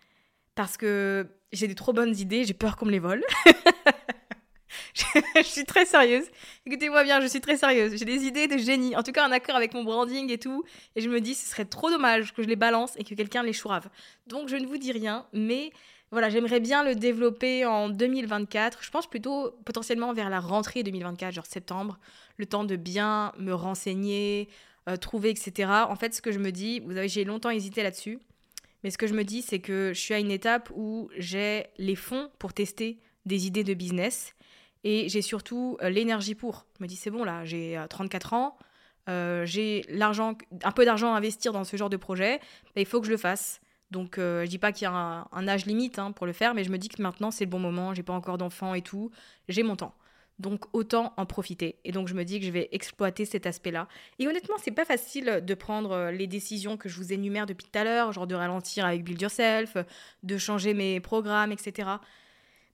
parce 0.58 0.76
que 0.76 1.28
j'ai 1.54 1.68
des 1.68 1.76
trop 1.76 1.94
bonnes 1.94 2.18
idées, 2.18 2.44
j'ai 2.44 2.56
peur 2.56 2.76
qu'on 2.76 2.88
me 2.88 2.92
les 2.92 3.00
vole. 3.00 3.24
je 5.36 5.44
suis 5.44 5.66
très 5.66 5.86
sérieuse. 5.86 6.26
Écoutez-moi 6.66 7.04
bien, 7.04 7.22
je 7.22 7.28
suis 7.28 7.40
très 7.40 7.58
sérieuse. 7.58 7.96
J'ai 7.96 8.06
des 8.06 8.26
idées 8.26 8.48
de 8.48 8.58
génie. 8.58 8.96
En 8.96 9.04
tout 9.04 9.12
cas, 9.12 9.24
un 9.24 9.32
accord 9.32 9.56
avec 9.56 9.76
mon 9.76 9.84
branding 9.84 10.32
et 10.32 10.40
tout. 10.40 10.64
Et 10.96 11.02
je 11.02 11.10
me 11.10 11.22
dis, 11.22 11.36
ce 11.36 11.48
serait 11.48 11.66
trop 11.66 11.92
dommage 11.92 12.34
que 12.34 12.42
je 12.42 12.48
les 12.48 12.56
balance 12.56 12.94
et 12.98 13.04
que 13.04 13.14
quelqu'un 13.14 13.44
les 13.44 13.54
chourave. 13.54 13.88
Donc, 14.26 14.50
je 14.50 14.56
ne 14.56 14.66
vous 14.66 14.78
dis 14.78 14.92
rien, 14.92 15.28
mais 15.32 15.72
voilà, 16.10 16.32
j'aimerais 16.32 16.60
bien 16.60 16.84
le 16.84 16.96
développer 16.96 17.64
en 17.66 17.90
2024. 17.90 18.80
Je 18.82 18.90
pense 18.90 19.08
plutôt 19.08 19.52
potentiellement 19.64 20.12
vers 20.12 20.32
la 20.32 20.40
rentrée 20.40 20.82
2024, 20.82 21.36
genre 21.36 21.46
septembre. 21.46 22.00
Le 22.38 22.48
temps 22.48 22.64
de 22.64 22.76
bien 22.76 23.32
me 23.38 23.54
renseigner, 23.54 24.50
euh, 24.90 24.98
trouver, 24.98 25.30
etc. 25.30 25.70
En 25.88 25.96
fait, 25.96 26.16
ce 26.16 26.22
que 26.24 26.32
je 26.32 26.40
me 26.40 26.52
dis, 26.52 26.80
vous 26.80 26.94
savez, 26.94 27.10
j'ai 27.10 27.26
longtemps 27.26 27.52
hésité 27.52 27.84
là-dessus. 27.84 28.20
Mais 28.84 28.92
ce 28.92 28.98
que 28.98 29.08
je 29.08 29.14
me 29.14 29.24
dis, 29.24 29.42
c'est 29.42 29.60
que 29.60 29.92
je 29.94 30.00
suis 30.00 30.14
à 30.14 30.20
une 30.20 30.32
étape 30.32 30.72
où 30.76 31.10
j'ai 31.18 31.66
les 31.78 31.96
fonds 31.96 32.30
pour 32.40 32.54
tester 32.54 33.00
des 33.26 33.48
idées 33.48 33.64
de 33.64 33.74
business 33.74 34.36
et 34.84 35.10
j'ai 35.10 35.22
surtout 35.22 35.78
euh, 35.82 35.90
l'énergie 35.90 36.36
pour. 36.36 36.66
Je 36.78 36.84
me 36.84 36.88
dis, 36.88 36.96
c'est 36.96 37.10
bon, 37.10 37.24
là, 37.24 37.44
j'ai 37.46 37.84
34 37.90 38.34
euh, 38.34 38.38
ans, 38.38 38.58
euh, 39.10 39.46
j'ai 39.46 39.84
l'argent, 39.90 40.38
un 40.64 40.72
peu 40.72 40.86
d'argent 40.86 41.14
à 41.14 41.18
investir 41.18 41.52
dans 41.52 41.64
ce 41.64 41.76
genre 41.78 41.90
de 41.90 41.98
projet, 41.98 42.40
il 42.76 42.86
faut 42.86 43.00
que 43.02 43.08
je 43.08 43.12
le 43.12 43.18
fasse. 43.18 43.62
Donc, 43.90 44.16
je 44.18 44.46
dis 44.48 44.58
pas 44.58 44.74
qu'il 44.74 44.84
y 44.84 44.88
a 44.88 45.26
un, 45.32 45.48
âge 45.48 45.66
limite 45.66 45.98
hein, 45.98 46.12
pour 46.12 46.26
le 46.26 46.34
faire, 46.34 46.54
mais 46.54 46.66
je 46.66 46.70
me 46.70 46.78
dis 46.78 46.90
que 46.90 47.02
maintenant, 47.02 47.32
c'est 47.32 47.46
le 47.46 47.50
bon 47.50 47.60
moment, 47.60 47.94
j'ai 47.94 48.04
pas 48.04 48.12
encore 48.12 48.38
d'enfants 48.38 48.74
et 48.74 48.82
tout, 48.82 49.12
j'ai 49.48 49.64
mon 49.64 49.78
temps. 49.78 49.96
Donc 50.40 50.66
autant 50.74 51.14
en 51.18 51.26
profiter. 51.26 51.78
Et 51.84 51.92
donc 51.92 52.08
je 52.08 52.14
me 52.14 52.24
dis 52.24 52.40
que 52.40 52.46
je 52.46 52.52
vais 52.52 52.70
exploiter 52.72 53.26
cet 53.26 53.48
aspect-là. 53.48 53.88
Et 54.20 54.28
honnêtement, 54.28 54.56
c'est 54.62 54.72
pas 54.72 54.86
facile 54.86 55.42
de 55.44 55.54
prendre 55.56 55.92
euh, 55.92 56.12
les 56.12 56.28
décisions 56.28 56.78
que 56.78 56.90
je 56.90 56.98
vous 56.98 57.12
énumère 57.12 57.48
depuis 57.48 57.66
tout 57.66 57.80
à 57.80 57.84
l'heure, 57.84 58.12
genre 58.12 58.28
de 58.28 58.36
ralentir 58.36 58.86
avec 58.86 59.04
Build 59.04 59.22
Yourself, 59.22 59.78
de 60.24 60.38
changer 60.38 60.74
mes 60.74 61.00
programmes, 61.00 61.52
etc. 61.52 61.90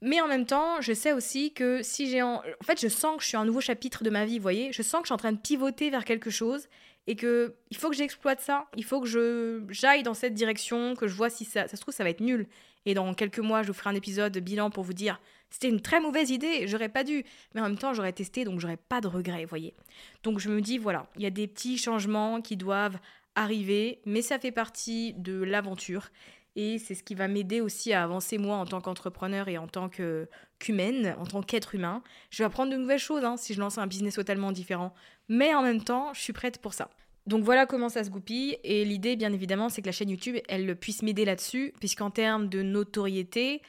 Mais 0.01 0.19
en 0.19 0.27
même 0.27 0.45
temps, 0.45 0.81
je 0.81 0.91
sais 0.91 1.13
aussi 1.13 1.53
que 1.53 1.81
si 1.81 2.09
j'ai 2.09 2.21
en... 2.21 2.35
en 2.35 2.65
fait, 2.65 2.81
je 2.81 2.89
sens 2.89 3.15
que 3.15 3.23
je 3.23 3.29
suis 3.29 3.37
un 3.37 3.45
nouveau 3.45 3.61
chapitre 3.61 4.03
de 4.03 4.09
ma 4.09 4.25
vie, 4.25 4.37
vous 4.37 4.43
voyez, 4.43 4.73
je 4.73 4.81
sens 4.81 4.99
que 5.01 5.05
je 5.05 5.07
suis 5.07 5.13
en 5.13 5.17
train 5.17 5.31
de 5.31 5.37
pivoter 5.37 5.89
vers 5.89 6.03
quelque 6.03 6.29
chose 6.29 6.67
et 7.07 7.15
que 7.15 7.55
il 7.69 7.77
faut 7.77 7.89
que 7.89 7.95
j'exploite 7.95 8.41
ça, 8.41 8.65
il 8.75 8.83
faut 8.83 8.99
que 8.99 9.07
je 9.07 9.63
j'aille 9.69 10.03
dans 10.03 10.13
cette 10.13 10.33
direction, 10.33 10.95
que 10.95 11.07
je 11.07 11.15
vois 11.15 11.29
si 11.29 11.45
ça 11.45 11.67
ça 11.67 11.77
se 11.77 11.81
trouve 11.81 11.93
ça 11.93 12.03
va 12.03 12.09
être 12.09 12.21
nul 12.21 12.47
Et 12.85 12.93
dans 12.93 13.13
quelques 13.13 13.39
mois, 13.39 13.63
je 13.63 13.67
vous 13.67 13.73
ferai 13.73 13.89
un 13.89 13.95
épisode 13.95 14.33
de 14.33 14.39
bilan 14.39 14.69
pour 14.69 14.83
vous 14.83 14.93
dire 14.93 15.19
c'était 15.53 15.69
une 15.69 15.81
très 15.81 15.99
mauvaise 15.99 16.31
idée, 16.31 16.67
j'aurais 16.67 16.89
pas 16.89 17.03
dû. 17.03 17.23
Mais 17.53 17.61
en 17.61 17.65
même 17.65 17.77
temps, 17.77 17.93
j'aurais 17.93 18.11
testé, 18.11 18.43
donc 18.43 18.59
j'aurais 18.59 18.77
pas 18.77 19.01
de 19.01 19.07
regrets, 19.07 19.45
voyez. 19.45 19.75
Donc 20.23 20.39
je 20.39 20.49
me 20.49 20.61
dis, 20.61 20.79
voilà, 20.79 21.05
il 21.15 21.21
y 21.21 21.27
a 21.27 21.29
des 21.29 21.47
petits 21.47 21.77
changements 21.77 22.41
qui 22.41 22.57
doivent 22.57 22.97
arriver, 23.35 24.01
mais 24.05 24.23
ça 24.23 24.39
fait 24.39 24.51
partie 24.51 25.13
de 25.13 25.43
l'aventure. 25.43 26.09
Et 26.55 26.79
c'est 26.79 26.95
ce 26.95 27.03
qui 27.03 27.13
va 27.13 27.27
m'aider 27.27 27.61
aussi 27.61 27.93
à 27.93 28.03
avancer 28.03 28.39
moi 28.39 28.57
en 28.57 28.65
tant 28.65 28.81
qu'entrepreneur 28.81 29.47
et 29.47 29.57
en 29.59 29.67
tant 29.67 29.89
qu'humaine, 29.89 31.15
en 31.19 31.25
tant 31.25 31.41
qu'être 31.43 31.75
humain. 31.75 32.01
Je 32.31 32.39
vais 32.39 32.45
apprendre 32.45 32.71
de 32.71 32.77
nouvelles 32.77 32.99
choses 32.99 33.23
hein, 33.23 33.37
si 33.37 33.53
je 33.53 33.59
lance 33.59 33.77
un 33.77 33.87
business 33.87 34.15
totalement 34.15 34.51
différent. 34.51 34.93
Mais 35.29 35.53
en 35.53 35.61
même 35.61 35.83
temps, 35.83 36.13
je 36.13 36.21
suis 36.21 36.33
prête 36.33 36.59
pour 36.59 36.73
ça. 36.73 36.89
Donc 37.25 37.43
voilà 37.43 37.65
comment 37.65 37.89
ça 37.89 38.03
se 38.03 38.09
goupille. 38.09 38.57
Et 38.63 38.83
l'idée, 38.85 39.15
bien 39.15 39.31
évidemment, 39.31 39.69
c'est 39.69 39.81
que 39.81 39.87
la 39.87 39.91
chaîne 39.93 40.09
YouTube, 40.09 40.37
elle 40.49 40.75
puisse 40.75 41.01
m'aider 41.01 41.25
là-dessus, 41.25 41.73
puisqu'en 41.79 42.09
termes 42.09 42.49
de 42.49 42.61
notoriété, 42.61 43.61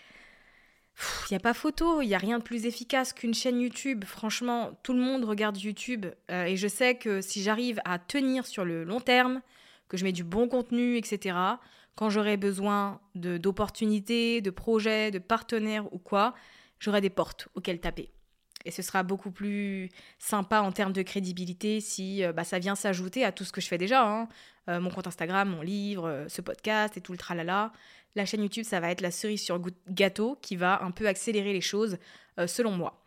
il 1.29 1.33
n'y 1.33 1.37
a 1.37 1.41
pas 1.41 1.55
photo, 1.55 2.03
il 2.03 2.09
n'y 2.09 2.15
a 2.15 2.19
rien 2.19 2.39
de 2.39 2.45
plus 2.45 2.67
efficace 2.67 3.13
qu'une 3.13 3.35
chaîne 3.35 3.61
YouTube. 3.61 4.05
Franchement, 4.05 4.79
tout 4.83 4.93
le 4.93 5.01
monde 5.01 5.25
regarde 5.25 5.57
YouTube. 5.57 6.07
Euh, 6.31 6.45
et 6.45 6.57
je 6.57 6.69
sais 6.69 6.97
que 6.97 7.21
si 7.21 7.43
j'arrive 7.43 7.81
à 7.85 7.99
tenir 7.99 8.47
sur 8.47 8.65
le 8.65 8.85
long 8.85 9.01
terme, 9.01 9.41
que 9.89 9.97
je 9.97 10.05
mets 10.05 10.13
du 10.13 10.25
bon 10.25 10.49
contenu, 10.49 10.97
etc., 10.97 11.37
quand 11.97 12.11
j'aurai 12.11 12.37
besoin 12.37 13.01
d'opportunités, 13.15 14.41
de, 14.41 14.51
projets, 14.51 15.11
de 15.11 15.21
partenaires 15.21 15.93
ou 15.93 15.99
quoi, 15.99 16.35
j'aurai 16.81 17.01
des 17.01 17.11
portes 17.11 17.49
auxquelles 17.55 17.81
taper. 17.81 18.11
Et 18.65 18.71
ce 18.71 18.83
sera 18.83 19.03
beaucoup 19.03 19.31
plus 19.31 19.91
sympa 20.19 20.61
en 20.61 20.73
termes 20.73 20.93
de 20.93 21.03
crédibilité 21.03 21.81
si 21.81 22.25
euh, 22.25 22.33
bah, 22.33 22.45
ça 22.45 22.59
vient 22.59 22.75
s'ajouter 22.75 23.25
à 23.25 23.33
tout 23.33 23.45
ce 23.45 23.53
que 23.53 23.61
je 23.61 23.69
fais 23.69 23.79
déjà. 23.79 24.07
Hein. 24.07 24.29
Euh, 24.69 24.81
mon 24.81 24.91
compte 24.91 25.07
Instagram, 25.07 25.51
mon 25.51 25.61
livre, 25.61 26.09
euh, 26.09 26.29
ce 26.29 26.41
podcast 26.41 26.97
et 26.97 27.01
tout 27.01 27.13
le 27.13 27.19
tralala. 27.19 27.73
La 28.15 28.25
chaîne 28.25 28.43
YouTube, 28.43 28.65
ça 28.65 28.81
va 28.81 28.91
être 28.91 29.01
la 29.01 29.11
cerise 29.11 29.43
sur 29.43 29.61
gâteau 29.89 30.39
qui 30.41 30.57
va 30.57 30.83
un 30.83 30.93
peu 30.93 31.07
accélérer 31.09 31.53
les 31.53 31.61
choses 31.61 31.99
selon 32.47 32.71
moi. 32.71 33.03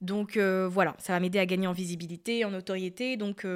Donc 0.00 0.36
voilà, 0.36 0.96
ça 0.98 1.12
va 1.12 1.20
m'aider 1.20 1.38
à 1.38 1.46
gagner 1.46 1.68
en 1.68 1.72
visibilité, 1.72 2.44
en 2.44 2.50
notoriété. 2.50 3.16
Donc 3.16 3.46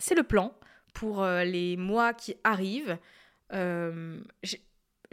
c'est 0.00 0.16
le 0.16 0.24
plan 0.24 0.52
pour 0.92 1.24
les 1.24 1.76
mois 1.76 2.14
qui 2.14 2.34
arrivent. 2.42 2.98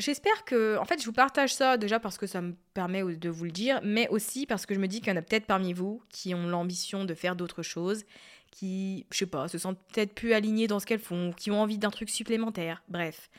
J'espère 0.01 0.45
que, 0.45 0.77
en 0.77 0.85
fait, 0.85 0.99
je 0.99 1.05
vous 1.05 1.13
partage 1.13 1.53
ça 1.53 1.77
déjà 1.77 1.99
parce 1.99 2.17
que 2.17 2.25
ça 2.25 2.41
me 2.41 2.55
permet 2.73 3.03
de 3.03 3.29
vous 3.29 3.45
le 3.45 3.51
dire, 3.51 3.79
mais 3.83 4.07
aussi 4.09 4.47
parce 4.47 4.65
que 4.65 4.73
je 4.73 4.79
me 4.79 4.87
dis 4.87 4.99
qu'il 4.99 5.09
y 5.09 5.11
en 5.11 5.17
a 5.17 5.21
peut-être 5.21 5.45
parmi 5.45 5.73
vous 5.73 6.01
qui 6.09 6.33
ont 6.33 6.47
l'ambition 6.47 7.05
de 7.05 7.13
faire 7.13 7.35
d'autres 7.35 7.61
choses, 7.61 8.03
qui, 8.49 9.05
je 9.11 9.19
sais 9.19 9.25
pas, 9.27 9.47
se 9.47 9.59
sentent 9.59 9.79
peut-être 9.93 10.13
plus 10.13 10.33
alignés 10.33 10.67
dans 10.67 10.79
ce 10.79 10.87
qu'elles 10.87 10.99
font, 10.99 11.31
qui 11.33 11.51
ont 11.51 11.61
envie 11.61 11.77
d'un 11.77 11.91
truc 11.91 12.09
supplémentaire, 12.09 12.81
bref. 12.89 13.29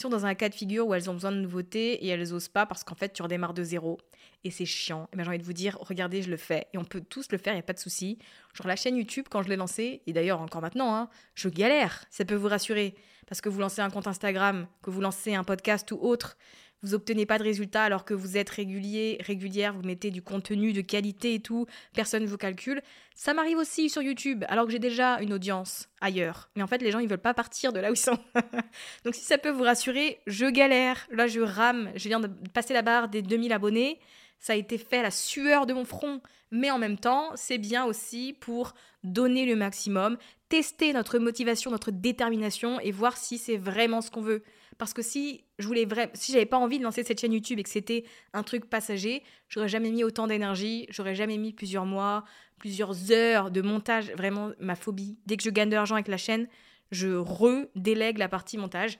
Sont 0.00 0.08
dans 0.08 0.26
un 0.26 0.34
cas 0.34 0.48
de 0.48 0.54
figure 0.54 0.86
où 0.86 0.94
elles 0.94 1.10
ont 1.10 1.14
besoin 1.14 1.32
de 1.32 1.36
nouveautés 1.36 2.04
et 2.04 2.08
elles 2.08 2.32
osent 2.32 2.48
pas 2.48 2.66
parce 2.66 2.82
qu'en 2.82 2.94
fait, 2.94 3.12
tu 3.12 3.22
redémarres 3.22 3.54
de 3.54 3.62
zéro 3.62 3.98
et 4.44 4.50
c'est 4.50 4.66
chiant. 4.66 5.08
Et 5.12 5.16
ben, 5.16 5.24
j'ai 5.24 5.28
envie 5.28 5.38
de 5.38 5.44
vous 5.44 5.52
dire, 5.52 5.78
regardez, 5.80 6.22
je 6.22 6.30
le 6.30 6.36
fais 6.36 6.66
et 6.72 6.78
on 6.78 6.84
peut 6.84 7.00
tous 7.00 7.30
le 7.30 7.38
faire, 7.38 7.52
il 7.52 7.56
n'y 7.56 7.60
a 7.60 7.64
pas 7.64 7.72
de 7.72 7.78
souci. 7.78 8.18
Genre 8.54 8.66
la 8.66 8.76
chaîne 8.76 8.96
YouTube, 8.96 9.26
quand 9.30 9.42
je 9.42 9.48
l'ai 9.48 9.56
lancée, 9.56 10.02
et 10.06 10.12
d'ailleurs 10.12 10.40
encore 10.40 10.62
maintenant, 10.62 10.94
hein, 10.94 11.08
je 11.34 11.48
galère, 11.48 12.04
ça 12.10 12.24
peut 12.24 12.34
vous 12.34 12.48
rassurer 12.48 12.94
parce 13.26 13.40
que 13.40 13.48
vous 13.48 13.60
lancez 13.60 13.80
un 13.80 13.90
compte 13.90 14.06
Instagram, 14.06 14.66
que 14.82 14.90
vous 14.90 15.00
lancez 15.00 15.34
un 15.34 15.44
podcast 15.44 15.90
ou 15.92 15.98
autre, 16.00 16.36
vous 16.82 16.94
obtenez 16.94 17.26
pas 17.26 17.38
de 17.38 17.44
résultats 17.44 17.84
alors 17.84 18.04
que 18.04 18.14
vous 18.14 18.36
êtes 18.36 18.50
régulier, 18.50 19.18
régulière, 19.20 19.72
vous 19.72 19.82
mettez 19.82 20.10
du 20.10 20.22
contenu 20.22 20.72
de 20.72 20.80
qualité 20.80 21.34
et 21.34 21.40
tout, 21.40 21.66
personne 21.94 22.22
ne 22.22 22.28
vous 22.28 22.36
calcule. 22.36 22.82
Ça 23.14 23.34
m'arrive 23.34 23.58
aussi 23.58 23.88
sur 23.88 24.02
YouTube, 24.02 24.44
alors 24.48 24.66
que 24.66 24.72
j'ai 24.72 24.78
déjà 24.78 25.20
une 25.20 25.32
audience 25.32 25.88
ailleurs. 26.00 26.50
Mais 26.56 26.62
en 26.62 26.66
fait, 26.66 26.78
les 26.78 26.90
gens, 26.90 26.98
ils 26.98 27.08
veulent 27.08 27.18
pas 27.18 27.34
partir 27.34 27.72
de 27.72 27.80
là 27.80 27.90
où 27.90 27.94
ils 27.94 27.96
sont. 27.96 28.18
Donc 29.04 29.14
si 29.14 29.24
ça 29.24 29.38
peut 29.38 29.50
vous 29.50 29.62
rassurer, 29.62 30.20
je 30.26 30.46
galère. 30.46 31.06
Là, 31.10 31.26
je 31.26 31.40
rame. 31.40 31.90
Je 31.94 32.08
viens 32.08 32.20
de 32.20 32.30
passer 32.52 32.74
la 32.74 32.82
barre 32.82 33.08
des 33.08 33.22
2000 33.22 33.52
abonnés. 33.52 34.00
Ça 34.38 34.54
a 34.54 34.56
été 34.56 34.76
fait 34.76 34.98
à 34.98 35.02
la 35.02 35.10
sueur 35.10 35.66
de 35.66 35.74
mon 35.74 35.84
front. 35.84 36.20
Mais 36.50 36.70
en 36.70 36.78
même 36.78 36.98
temps, 36.98 37.30
c'est 37.34 37.58
bien 37.58 37.84
aussi 37.84 38.36
pour 38.40 38.74
donner 39.04 39.46
le 39.46 39.56
maximum, 39.56 40.18
tester 40.48 40.92
notre 40.92 41.18
motivation, 41.18 41.70
notre 41.70 41.90
détermination 41.90 42.78
et 42.80 42.90
voir 42.90 43.16
si 43.16 43.38
c'est 43.38 43.56
vraiment 43.56 44.00
ce 44.00 44.10
qu'on 44.10 44.20
veut. 44.20 44.42
Parce 44.78 44.92
que 44.92 45.02
si 45.02 45.44
je 45.58 45.66
voulais 45.66 45.84
vraiment, 45.84 46.10
si 46.14 46.32
j'avais 46.32 46.46
pas 46.46 46.58
envie 46.58 46.78
de 46.78 46.84
lancer 46.84 47.04
cette 47.04 47.20
chaîne 47.20 47.32
YouTube 47.32 47.58
et 47.58 47.62
que 47.62 47.68
c'était 47.68 48.04
un 48.32 48.42
truc 48.42 48.68
passager, 48.68 49.22
j'aurais 49.48 49.68
jamais 49.68 49.90
mis 49.90 50.04
autant 50.04 50.26
d'énergie, 50.26 50.86
j'aurais 50.90 51.14
jamais 51.14 51.38
mis 51.38 51.52
plusieurs 51.52 51.86
mois, 51.86 52.24
plusieurs 52.58 53.12
heures 53.12 53.50
de 53.50 53.60
montage, 53.60 54.10
vraiment 54.12 54.52
ma 54.60 54.74
phobie. 54.74 55.18
Dès 55.26 55.36
que 55.36 55.42
je 55.42 55.50
gagne 55.50 55.68
de 55.68 55.74
l'argent 55.74 55.94
avec 55.94 56.08
la 56.08 56.16
chaîne, 56.16 56.48
je 56.90 57.08
redélègue 57.08 58.18
la 58.18 58.28
partie 58.28 58.58
montage. 58.58 58.98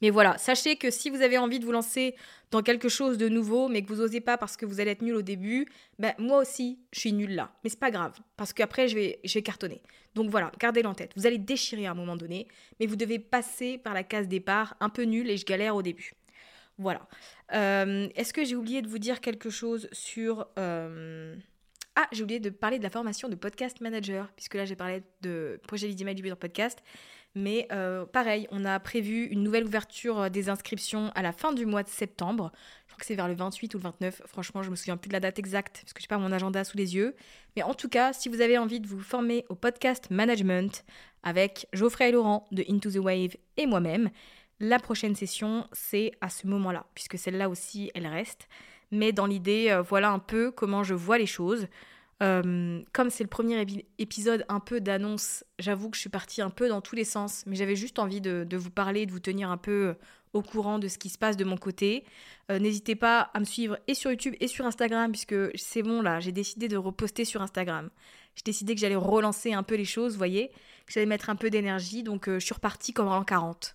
Mais 0.00 0.10
voilà, 0.10 0.38
sachez 0.38 0.76
que 0.76 0.90
si 0.90 1.10
vous 1.10 1.22
avez 1.22 1.38
envie 1.38 1.58
de 1.58 1.64
vous 1.64 1.72
lancer 1.72 2.14
dans 2.50 2.62
quelque 2.62 2.88
chose 2.88 3.18
de 3.18 3.28
nouveau, 3.28 3.68
mais 3.68 3.82
que 3.82 3.88
vous 3.88 4.00
n'osez 4.00 4.20
pas 4.20 4.38
parce 4.38 4.56
que 4.56 4.66
vous 4.66 4.80
allez 4.80 4.92
être 4.92 5.02
nul 5.02 5.14
au 5.14 5.22
début, 5.22 5.66
ben 5.98 6.14
moi 6.18 6.38
aussi, 6.38 6.78
je 6.92 7.00
suis 7.00 7.12
nul 7.12 7.34
là. 7.34 7.52
Mais 7.62 7.70
c'est 7.70 7.78
pas 7.78 7.90
grave, 7.90 8.18
parce 8.36 8.52
qu'après, 8.52 8.88
je 8.88 8.94
vais, 8.94 9.20
je 9.24 9.34
vais 9.34 9.42
cartonner. 9.42 9.82
Donc 10.14 10.30
voilà, 10.30 10.50
gardez-le 10.58 10.88
en 10.88 10.94
tête. 10.94 11.12
Vous 11.16 11.26
allez 11.26 11.38
déchirer 11.38 11.86
à 11.86 11.92
un 11.92 11.94
moment 11.94 12.16
donné, 12.16 12.48
mais 12.78 12.86
vous 12.86 12.96
devez 12.96 13.18
passer 13.18 13.78
par 13.78 13.94
la 13.94 14.02
case 14.02 14.26
départ, 14.26 14.76
un 14.80 14.88
peu 14.88 15.02
nul 15.02 15.30
et 15.30 15.36
je 15.36 15.44
galère 15.44 15.76
au 15.76 15.82
début. 15.82 16.12
Voilà. 16.78 17.06
Euh, 17.52 18.08
est-ce 18.16 18.32
que 18.32 18.44
j'ai 18.44 18.56
oublié 18.56 18.82
de 18.82 18.88
vous 18.88 18.98
dire 18.98 19.20
quelque 19.20 19.50
chose 19.50 19.88
sur... 19.92 20.48
Euh, 20.58 21.36
ah, 21.96 22.06
j'ai 22.12 22.22
oublié 22.22 22.40
de 22.40 22.48
parler 22.48 22.78
de 22.78 22.82
la 22.82 22.90
formation 22.90 23.28
de 23.28 23.34
podcast 23.34 23.80
manager, 23.80 24.32
puisque 24.34 24.54
là 24.54 24.64
j'ai 24.64 24.76
parlé 24.76 25.02
de 25.20 25.60
projet 25.66 25.86
Lydie 25.86 26.04
du 26.14 26.34
podcast. 26.36 26.82
Mais 27.36 27.68
euh, 27.70 28.06
pareil, 28.06 28.48
on 28.50 28.64
a 28.64 28.80
prévu 28.80 29.26
une 29.26 29.42
nouvelle 29.42 29.64
ouverture 29.64 30.18
euh, 30.18 30.28
des 30.28 30.48
inscriptions 30.48 31.12
à 31.14 31.22
la 31.22 31.32
fin 31.32 31.52
du 31.52 31.64
mois 31.64 31.84
de 31.84 31.88
septembre. 31.88 32.50
Je 32.86 32.92
crois 32.92 33.00
que 33.00 33.06
c'est 33.06 33.14
vers 33.14 33.28
le 33.28 33.34
28 33.34 33.74
ou 33.74 33.78
le 33.78 33.82
29. 33.84 34.22
Franchement, 34.26 34.62
je 34.62 34.70
me 34.70 34.74
souviens 34.74 34.96
plus 34.96 35.08
de 35.08 35.12
la 35.12 35.20
date 35.20 35.38
exacte 35.38 35.80
parce 35.82 35.92
que 35.92 36.00
je 36.00 36.06
n'ai 36.06 36.08
pas 36.08 36.18
mon 36.18 36.32
agenda 36.32 36.64
sous 36.64 36.76
les 36.76 36.96
yeux. 36.96 37.14
Mais 37.56 37.62
en 37.62 37.74
tout 37.74 37.88
cas, 37.88 38.12
si 38.12 38.28
vous 38.28 38.40
avez 38.40 38.58
envie 38.58 38.80
de 38.80 38.88
vous 38.88 39.00
former 39.00 39.44
au 39.48 39.54
podcast 39.54 40.10
management 40.10 40.84
avec 41.22 41.68
Geoffrey 41.72 42.08
et 42.08 42.12
Laurent 42.12 42.48
de 42.50 42.64
Into 42.68 42.90
the 42.90 42.96
Wave 42.96 43.36
et 43.56 43.66
moi-même, 43.66 44.10
la 44.58 44.78
prochaine 44.78 45.14
session, 45.14 45.66
c'est 45.72 46.12
à 46.20 46.28
ce 46.30 46.46
moment-là, 46.48 46.86
puisque 46.94 47.16
celle-là 47.16 47.48
aussi, 47.48 47.90
elle 47.94 48.06
reste. 48.06 48.48
Mais 48.90 49.12
dans 49.12 49.26
l'idée, 49.26 49.68
euh, 49.70 49.82
voilà 49.82 50.10
un 50.10 50.18
peu 50.18 50.50
comment 50.50 50.82
je 50.82 50.94
vois 50.94 51.16
les 51.16 51.26
choses. 51.26 51.68
Euh, 52.22 52.82
comme 52.92 53.08
c'est 53.08 53.24
le 53.24 53.30
premier 53.30 53.66
épisode 53.98 54.44
un 54.48 54.60
peu 54.60 54.80
d'annonce, 54.80 55.42
j'avoue 55.58 55.88
que 55.88 55.96
je 55.96 56.02
suis 56.02 56.10
partie 56.10 56.42
un 56.42 56.50
peu 56.50 56.68
dans 56.68 56.82
tous 56.82 56.94
les 56.94 57.04
sens, 57.04 57.44
mais 57.46 57.56
j'avais 57.56 57.76
juste 57.76 57.98
envie 57.98 58.20
de, 58.20 58.46
vous 58.56 58.70
parler, 58.70 59.06
de 59.06 59.12
vous 59.12 59.20
tenir 59.20 59.50
un 59.50 59.56
peu 59.56 59.88
euh, 59.88 59.94
au 60.34 60.42
courant 60.42 60.78
de 60.78 60.86
ce 60.86 60.98
qui 60.98 61.08
se 61.08 61.16
passe 61.16 61.38
de 61.38 61.44
mon 61.44 61.56
côté. 61.56 62.04
Euh, 62.50 62.58
n'hésitez 62.58 62.94
pas 62.94 63.30
à 63.32 63.40
me 63.40 63.46
suivre 63.46 63.78
et 63.86 63.94
sur 63.94 64.10
YouTube 64.10 64.34
et 64.38 64.48
sur 64.48 64.66
Instagram, 64.66 65.10
puisque 65.12 65.34
c'est 65.56 65.82
bon 65.82 66.02
là, 66.02 66.20
j'ai 66.20 66.32
décidé 66.32 66.68
de 66.68 66.76
reposter 66.76 67.24
sur 67.24 67.40
Instagram. 67.40 67.88
J'ai 68.34 68.42
décidé 68.44 68.74
que 68.74 68.80
j'allais 68.80 68.96
relancer 68.96 69.54
un 69.54 69.62
peu 69.62 69.76
les 69.76 69.86
choses, 69.86 70.12
vous 70.12 70.18
voyez, 70.18 70.48
que 70.86 70.92
j'allais 70.92 71.06
mettre 71.06 71.30
un 71.30 71.36
peu 71.36 71.48
d'énergie, 71.48 72.02
donc 72.02 72.28
je 72.28 72.38
suis 72.38 72.54
repartie 72.54 72.92
comme 72.92 73.08
en 73.08 73.24
40. 73.24 73.74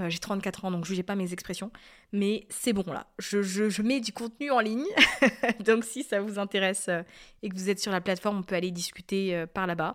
Euh, 0.00 0.08
j'ai 0.08 0.18
34 0.18 0.64
ans, 0.64 0.70
donc 0.70 0.84
je 0.84 0.90
jugez 0.90 1.02
pas 1.02 1.16
mes 1.16 1.32
expressions. 1.32 1.70
Mais 2.12 2.46
c'est 2.50 2.74
bon 2.74 2.84
là. 2.92 3.06
Je, 3.18 3.82
mets 3.82 4.00
du 4.00 4.12
contenu 4.12 4.50
en 4.50 4.60
ligne. 4.60 4.84
donc 5.60 5.84
si 5.84 6.02
ça 6.02 6.20
vous 6.20 6.38
intéresse 6.38 6.86
euh, 6.88 7.02
et 7.42 7.48
que 7.48 7.54
vous 7.54 7.70
êtes 7.70 7.80
sur 7.80 7.90
la 7.90 8.02
plateforme, 8.02 8.38
on 8.38 8.42
peut 8.42 8.54
aller 8.54 8.70
discuter 8.70 9.34
euh, 9.34 9.46
par 9.46 9.66
là-bas. 9.66 9.94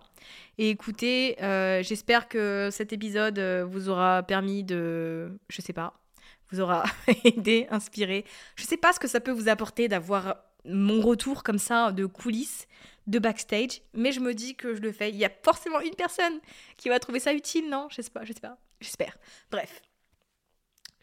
Et 0.58 0.70
écoutez, 0.70 1.36
j'espère 1.82 2.28
que 2.28 2.68
cet 2.72 2.92
épisode 2.92 3.38
vous 3.70 3.88
aura 3.88 4.24
permis 4.24 4.64
de. 4.64 5.38
Je 5.48 5.62
sais 5.62 5.72
pas. 5.72 5.94
Vous 6.50 6.60
aura 6.60 6.84
aidé, 7.24 7.66
inspiré. 7.70 8.24
Je 8.56 8.64
sais 8.64 8.76
pas 8.76 8.92
ce 8.92 8.98
que 8.98 9.08
ça 9.08 9.20
peut 9.20 9.30
vous 9.30 9.48
apporter 9.48 9.86
d'avoir 9.86 10.36
mon 10.64 11.00
retour 11.00 11.42
comme 11.42 11.58
ça 11.58 11.92
de 11.92 12.06
coulisses, 12.06 12.66
de 13.06 13.18
backstage, 13.18 13.82
mais 13.94 14.12
je 14.12 14.20
me 14.20 14.34
dis 14.34 14.54
que 14.54 14.74
je 14.74 14.80
le 14.80 14.92
fais. 14.92 15.10
Il 15.10 15.16
y 15.16 15.24
a 15.24 15.30
forcément 15.42 15.80
une 15.80 15.94
personne 15.94 16.40
qui 16.76 16.88
va 16.88 16.98
trouver 16.98 17.20
ça 17.20 17.32
utile, 17.32 17.68
non? 17.68 17.88
Je 17.90 18.02
sais 18.02 18.10
pas, 18.10 18.24
je 18.24 18.32
sais 18.32 18.40
pas. 18.40 18.58
J'espère. 18.80 19.16
Bref, 19.50 19.82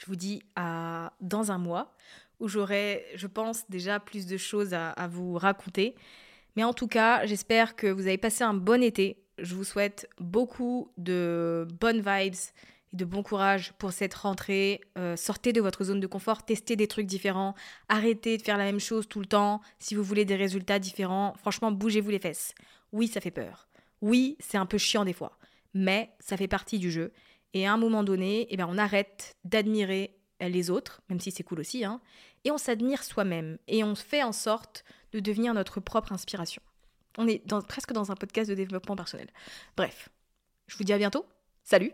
je 0.06 0.12
vous 0.12 0.16
dis 0.16 0.44
à 0.56 1.14
dans 1.20 1.52
un 1.52 1.58
mois 1.58 1.96
où 2.40 2.48
j'aurai, 2.48 3.06
je 3.16 3.26
pense, 3.26 3.68
déjà 3.70 4.00
plus 4.00 4.28
de 4.28 4.38
choses 4.38 4.76
à, 4.76 5.08
vous 5.08 5.34
raconter. 5.34 5.96
Mais 6.56 6.64
en 6.64 6.74
tout 6.74 6.88
cas, 6.88 7.26
j'espère 7.26 7.76
que 7.76 7.88
vous 7.88 8.06
avez 8.06 8.20
passé 8.20 8.44
un 8.44 8.54
bon 8.54 8.84
été. 8.84 9.18
Je 9.40 9.56
vous 9.56 9.64
souhaite 9.64 10.08
beaucoup 10.20 10.92
de 10.98 11.68
bonnes 11.80 12.02
vibes 12.02 12.36
et 12.94 12.96
de 12.96 13.04
bon 13.04 13.24
courage 13.24 13.74
pour 13.80 13.94
cette 13.94 14.14
rentrée. 14.14 14.82
Euh, 14.98 15.16
sortez 15.16 15.54
de 15.54 15.62
votre 15.62 15.84
zone 15.84 16.00
de 16.00 16.08
confort, 16.08 16.46
testez 16.46 16.76
des 16.76 16.88
trucs 16.88 17.08
différents, 17.08 17.56
arrêtez 17.90 18.38
de 18.38 18.44
faire 18.44 18.58
la 18.58 18.66
même 18.66 18.80
chose 18.80 19.08
tout 19.08 19.20
le 19.20 19.26
temps. 19.26 19.60
Si 19.80 19.96
vous 19.96 20.04
voulez 20.04 20.26
des 20.26 20.36
résultats 20.36 20.78
différents, 20.78 21.34
franchement, 21.40 21.72
bougez-vous 21.72 22.12
les 22.12 22.20
fesses. 22.20 22.54
Oui, 22.92 23.08
ça 23.08 23.22
fait 23.22 23.32
peur. 23.32 23.68
Oui, 24.02 24.38
c'est 24.40 24.58
un 24.58 24.68
peu 24.68 24.78
chiant 24.78 25.04
des 25.04 25.14
fois, 25.14 25.40
mais 25.74 26.12
ça 26.20 26.38
fait 26.38 26.48
partie 26.48 26.78
du 26.78 26.92
jeu. 26.92 27.12
Et 27.56 27.66
à 27.66 27.74
un 27.74 27.78
moment 27.78 28.04
donné, 28.04 28.48
eh 28.50 28.58
ben, 28.58 28.68
on 28.70 28.78
arrête 28.78 29.38
d'admirer 29.46 30.14
les 30.42 30.70
autres, 30.70 31.02
même 31.10 31.22
si 31.22 31.32
c'est 31.32 31.44
cool 31.44 31.62
aussi, 31.62 31.86
hein, 31.86 32.02
et 32.44 32.52
on 32.52 32.58
s'admire 32.58 33.02
soi-même. 33.02 33.58
Et 33.70 33.84
on 33.84 33.96
fait 33.96 34.22
en 34.24 34.34
sorte 34.34 34.84
de 35.14 35.22
devenir 35.22 35.54
notre 35.54 35.80
propre 35.80 36.12
inspiration. 36.12 36.62
On 37.18 37.28
est 37.30 37.42
presque 37.68 37.94
dans 37.94 38.12
un 38.12 38.16
podcast 38.16 38.50
de 38.50 38.56
développement 38.56 38.98
personnel. 38.98 39.30
Bref, 39.78 40.10
je 40.68 40.78
vous 40.78 40.84
dis 40.84 40.92
à 40.92 40.98
bientôt. 40.98 41.26
Salut 41.64 41.94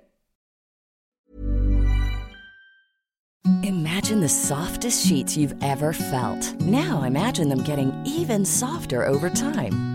Imagine 3.63 4.19
the 4.19 4.29
softest 4.29 5.05
sheets 5.05 5.37
you've 5.37 5.55
ever 5.61 5.93
felt. 5.93 6.59
Now 6.59 7.03
imagine 7.03 7.49
them 7.49 7.61
getting 7.63 7.93
even 8.03 8.43
softer 8.45 9.05
over 9.05 9.29
time. 9.29 9.90